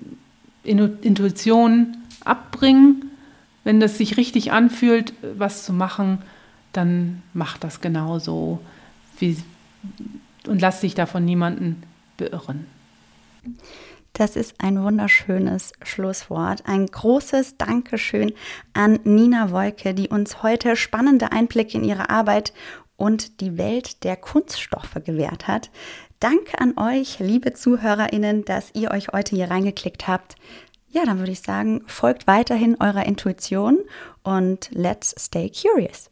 Intuition 0.64 1.96
abbringen. 2.24 3.10
Wenn 3.64 3.80
das 3.80 3.98
sich 3.98 4.16
richtig 4.16 4.52
anfühlt, 4.52 5.12
was 5.36 5.64
zu 5.64 5.72
machen, 5.72 6.18
dann 6.72 7.22
mach 7.34 7.58
das 7.58 7.80
genauso 7.80 8.60
wie, 9.18 9.36
und 10.46 10.60
lass 10.60 10.80
dich 10.80 10.94
davon 10.94 11.24
niemanden 11.24 11.82
beirren. 12.16 12.66
Das 14.12 14.36
ist 14.36 14.56
ein 14.58 14.82
wunderschönes 14.82 15.72
Schlusswort. 15.82 16.64
Ein 16.66 16.86
großes 16.86 17.56
Dankeschön 17.56 18.32
an 18.74 19.00
Nina 19.04 19.50
Wolke, 19.50 19.94
die 19.94 20.08
uns 20.08 20.42
heute 20.42 20.76
spannende 20.76 21.32
Einblicke 21.32 21.78
in 21.78 21.84
ihre 21.84 22.10
Arbeit 22.10 22.52
und 22.96 23.40
die 23.40 23.56
Welt 23.56 24.04
der 24.04 24.16
Kunststoffe 24.16 24.98
gewährt 25.04 25.48
hat. 25.48 25.70
Danke 26.20 26.60
an 26.60 26.76
euch, 26.76 27.18
liebe 27.20 27.54
ZuhörerInnen, 27.54 28.44
dass 28.44 28.70
ihr 28.74 28.90
euch 28.90 29.08
heute 29.08 29.34
hier 29.34 29.50
reingeklickt 29.50 30.06
habt. 30.06 30.36
Ja, 30.90 31.06
dann 31.06 31.18
würde 31.18 31.32
ich 31.32 31.40
sagen, 31.40 31.82
folgt 31.86 32.26
weiterhin 32.26 32.76
eurer 32.80 33.06
Intuition 33.06 33.78
und 34.22 34.68
let's 34.72 35.14
stay 35.18 35.50
curious. 35.50 36.11